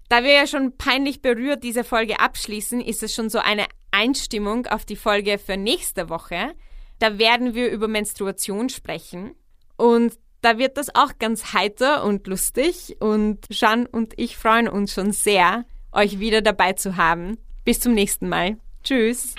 Da 0.08 0.24
wir 0.24 0.32
ja 0.32 0.48
schon 0.48 0.76
peinlich 0.76 1.22
berührt 1.22 1.62
diese 1.62 1.84
Folge 1.84 2.18
abschließen, 2.18 2.80
ist 2.80 3.04
es 3.04 3.14
schon 3.14 3.30
so 3.30 3.38
eine 3.38 3.66
Einstimmung 3.92 4.66
auf 4.66 4.84
die 4.84 4.96
Folge 4.96 5.38
für 5.38 5.56
nächste 5.56 6.08
Woche. 6.08 6.54
Da 6.98 7.18
werden 7.18 7.54
wir 7.54 7.70
über 7.70 7.86
Menstruation 7.86 8.68
sprechen. 8.68 9.36
Und 9.76 10.18
da 10.40 10.58
wird 10.58 10.76
das 10.76 10.94
auch 10.94 11.18
ganz 11.18 11.52
heiter 11.52 12.04
und 12.04 12.26
lustig. 12.26 12.96
Und 13.00 13.48
Jeanne 13.50 13.88
und 13.88 14.14
ich 14.16 14.36
freuen 14.36 14.68
uns 14.68 14.92
schon 14.92 15.12
sehr, 15.12 15.64
euch 15.92 16.18
wieder 16.18 16.42
dabei 16.42 16.72
zu 16.72 16.96
haben. 16.96 17.38
Bis 17.64 17.80
zum 17.80 17.94
nächsten 17.94 18.28
Mal. 18.28 18.56
Tschüss. 18.82 19.34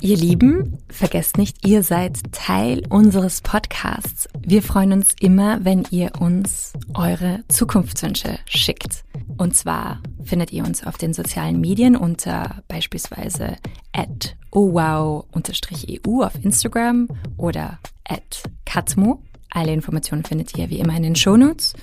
Ihr 0.00 0.18
Lieben, 0.18 0.78
vergesst 0.90 1.38
nicht, 1.38 1.66
ihr 1.66 1.82
seid 1.82 2.18
Teil 2.30 2.82
unseres 2.90 3.40
Podcasts. 3.40 4.28
Wir 4.38 4.62
freuen 4.62 4.92
uns 4.92 5.14
immer, 5.18 5.64
wenn 5.64 5.86
ihr 5.90 6.12
uns 6.18 6.74
eure 6.92 7.42
Zukunftswünsche 7.48 8.38
schickt. 8.44 9.02
Und 9.38 9.56
zwar 9.56 10.02
findet 10.24 10.52
ihr 10.52 10.64
uns 10.64 10.86
auf 10.86 10.96
den 10.96 11.12
sozialen 11.12 11.60
Medien 11.60 11.96
unter 11.96 12.62
beispielsweise 12.68 13.56
at 13.92 14.36
owow-eu 14.50 16.22
auf 16.22 16.44
Instagram 16.44 17.08
oder 17.36 17.78
at 18.08 18.42
katmo. 18.64 19.22
Alle 19.50 19.72
Informationen 19.72 20.24
findet 20.24 20.58
ihr 20.58 20.68
wie 20.68 20.80
immer 20.80 20.96
in 20.96 21.04
den 21.04 21.16
Shownotes. 21.16 21.74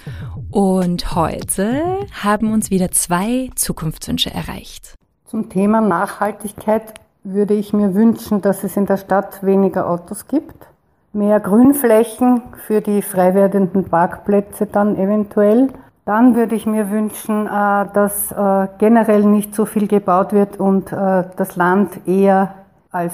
Und 0.49 1.15
heute 1.15 1.99
haben 2.21 2.51
uns 2.51 2.69
wieder 2.69 2.91
zwei 2.91 3.49
Zukunftswünsche 3.56 4.34
erreicht. 4.34 4.95
Zum 5.25 5.49
Thema 5.49 5.80
Nachhaltigkeit 5.80 6.93
würde 7.23 7.54
ich 7.54 7.71
mir 7.71 7.93
wünschen, 7.93 8.41
dass 8.41 8.63
es 8.65 8.75
in 8.75 8.86
der 8.86 8.97
Stadt 8.97 9.43
weniger 9.43 9.89
Autos 9.89 10.27
gibt, 10.27 10.67
mehr 11.13 11.39
Grünflächen 11.39 12.41
für 12.67 12.82
die 12.82 13.01
frei 13.01 13.34
werdenden 13.34 13.86
Parkplätze 13.86 14.65
dann 14.65 14.97
eventuell. 14.97 15.69
Dann 16.06 16.36
würde 16.36 16.56
ich 16.56 16.66
mir 16.66 16.90
wünschen, 16.90 17.46
äh, 17.46 17.86
dass 17.94 18.32
äh, 18.32 18.68
generell 18.80 19.24
nicht 19.24 19.54
so 19.54 19.66
viel 19.66 19.88
gebaut 19.88 20.34
wird 20.34 20.60
und 20.60 20.92
äh, 20.92 21.26
das 21.36 21.56
Land 21.56 22.08
eher 22.08 22.56
als 22.92 23.14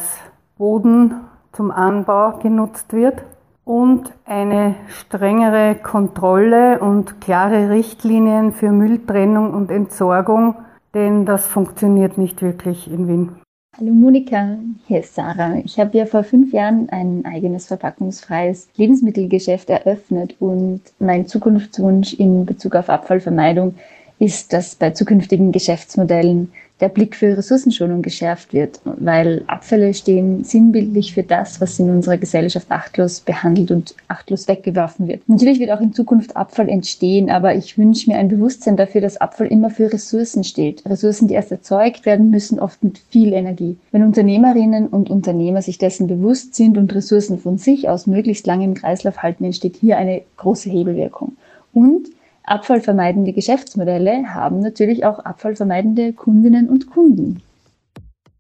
Boden 0.58 1.15
zum 1.52 1.71
Anbau 1.71 2.39
genutzt 2.39 2.93
wird 2.93 3.23
und 3.65 4.13
eine 4.26 4.76
strengere 4.88 5.76
Kontrolle 5.76 6.80
und 6.80 7.19
klare 7.19 7.69
Richtlinien 7.69 8.54
für 8.54 8.71
Mülltrennung 8.71 9.54
und 9.54 9.69
Entsorgung, 9.69 10.56
denn 10.93 11.26
das 11.26 11.45
funktioniert 11.45 12.17
nicht 12.17 12.41
wirklich 12.41 12.89
in 12.89 13.08
Wien. 13.08 13.46
Hallo 13.79 13.91
Monika, 13.93 14.57
hier 14.87 15.01
ist 15.01 15.13
Sarah. 15.13 15.61
Ich 15.63 15.79
habe 15.79 15.95
ja 15.95 16.07
vor 16.07 16.23
fünf 16.23 16.51
Jahren 16.51 16.89
ein 16.89 17.23
eigenes 17.25 17.67
verpackungsfreies 17.67 18.69
Lebensmittelgeschäft 18.75 19.69
eröffnet 19.69 20.35
und 20.39 20.81
mein 20.97 21.27
Zukunftswunsch 21.27 22.13
in 22.13 22.47
Bezug 22.47 22.75
auf 22.75 22.89
Abfallvermeidung 22.89 23.75
ist, 24.17 24.51
dass 24.51 24.73
bei 24.73 24.89
zukünftigen 24.89 25.51
Geschäftsmodellen 25.51 26.51
der 26.79 26.89
Blick 26.89 27.15
für 27.15 27.35
Ressourcenschonung 27.35 28.03
geschärft 28.03 28.53
wird, 28.53 28.79
weil 28.85 29.43
Abfälle 29.47 29.93
stehen 29.93 30.43
sinnbildlich 30.43 31.13
für 31.13 31.23
das, 31.23 31.59
was 31.59 31.79
in 31.79 31.89
unserer 31.89 32.17
Gesellschaft 32.17 32.67
achtlos 32.69 33.21
behandelt 33.21 33.71
und 33.71 33.95
achtlos 34.07 34.47
weggeworfen 34.47 35.07
wird. 35.07 35.27
Natürlich 35.27 35.59
wird 35.59 35.71
auch 35.71 35.81
in 35.81 35.93
Zukunft 35.93 36.35
Abfall 36.35 36.69
entstehen, 36.69 37.31
aber 37.31 37.55
ich 37.55 37.77
wünsche 37.77 38.09
mir 38.09 38.17
ein 38.17 38.27
Bewusstsein 38.27 38.77
dafür, 38.77 39.01
dass 39.01 39.17
Abfall 39.17 39.47
immer 39.47 39.71
für 39.71 39.91
Ressourcen 39.91 40.43
steht. 40.43 40.83
Ressourcen, 40.87 41.27
die 41.27 41.33
erst 41.33 41.51
erzeugt 41.51 42.05
werden 42.05 42.29
müssen, 42.29 42.59
oft 42.59 42.83
mit 42.83 42.99
viel 43.09 43.33
Energie. 43.33 43.77
Wenn 43.91 44.03
Unternehmerinnen 44.03 44.87
und 44.87 45.09
Unternehmer 45.09 45.63
sich 45.63 45.79
dessen 45.79 46.05
bewusst 46.07 46.53
sind 46.53 46.77
und 46.77 46.93
Ressourcen 46.93 47.39
von 47.39 47.57
sich 47.57 47.89
aus 47.89 48.05
möglichst 48.05 48.45
lange 48.45 48.65
im 48.65 48.75
Kreislauf 48.75 49.23
halten, 49.23 49.45
entsteht 49.45 49.77
hier 49.77 49.97
eine 49.97 50.21
große 50.37 50.69
Hebelwirkung. 50.69 51.37
Und 51.73 52.07
Abfallvermeidende 52.47 53.33
Geschäftsmodelle 53.33 54.33
haben 54.33 54.62
natürlich 54.62 55.03
auch 55.03 55.19
abfallvermeidende 55.19 56.13
Kundinnen 56.13 56.69
und 56.69 56.89
Kunden. 56.89 57.43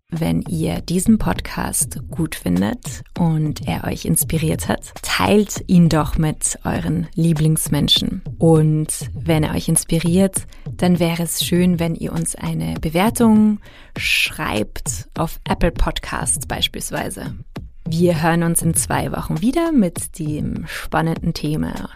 Wenn 0.09 0.41
ihr 0.43 0.79
diesen 0.79 1.17
Podcast 1.17 1.99
gut 2.09 2.35
findet 2.35 3.03
und 3.19 3.67
er 3.67 3.83
euch 3.83 4.05
inspiriert 4.05 4.69
hat, 4.69 4.93
teilt 5.01 5.61
ihn 5.67 5.89
doch 5.89 6.17
mit 6.17 6.57
euren 6.63 7.07
Lieblingsmenschen. 7.15 8.21
Und 8.39 8.87
wenn 9.13 9.43
er 9.43 9.53
euch 9.53 9.67
inspiriert, 9.67 10.47
dann 10.77 10.99
wäre 10.99 11.23
es 11.23 11.43
schön, 11.43 11.77
wenn 11.81 11.93
ihr 11.93 12.13
uns 12.13 12.37
eine 12.37 12.75
Bewertung 12.79 13.59
schreibt 13.97 15.09
auf 15.17 15.41
Apple 15.43 15.71
Podcasts 15.71 16.47
beispielsweise. 16.47 17.35
Wir 17.85 18.23
hören 18.23 18.43
uns 18.43 18.61
in 18.61 18.73
zwei 18.73 19.11
Wochen 19.11 19.41
wieder 19.41 19.73
mit 19.73 20.17
dem 20.19 20.65
spannenden 20.67 21.33
Thema 21.33 21.89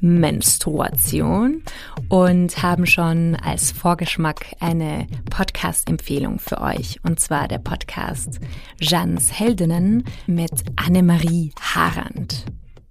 Menstruation 0.00 1.62
und 2.08 2.62
haben 2.62 2.86
schon 2.86 3.36
als 3.36 3.72
Vorgeschmack 3.72 4.54
eine 4.60 5.06
Podcast-Empfehlung 5.30 6.38
für 6.38 6.60
euch. 6.60 7.00
Und 7.02 7.20
zwar 7.20 7.48
der 7.48 7.58
Podcast 7.58 8.40
Jeans 8.80 9.32
Heldinnen 9.32 10.04
mit 10.26 10.64
Annemarie 10.76 11.52
Harand 11.60 12.44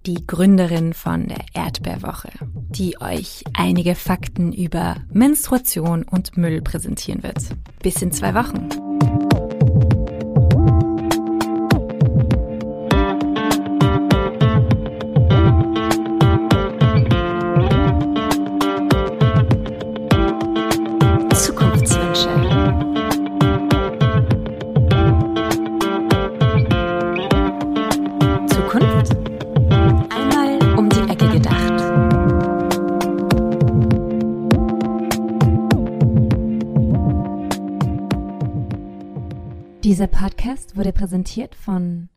die 0.07 0.25
Gründerin 0.25 0.93
von 0.93 1.27
der 1.27 1.43
Erdbeerwoche, 1.53 2.29
die 2.69 2.99
euch 3.01 3.43
einige 3.53 3.93
Fakten 3.93 4.53
über 4.53 4.95
Menstruation 5.11 6.03
und 6.03 6.37
Müll 6.37 6.61
präsentieren 6.61 7.23
wird. 7.23 7.39
Bis 7.83 8.01
in 8.01 8.13
zwei 8.13 8.33
Wochen. 8.33 9.26
Podcast 40.87 40.93
wurde 40.93 40.93
präsentiert 40.93 41.55
von 41.55 42.09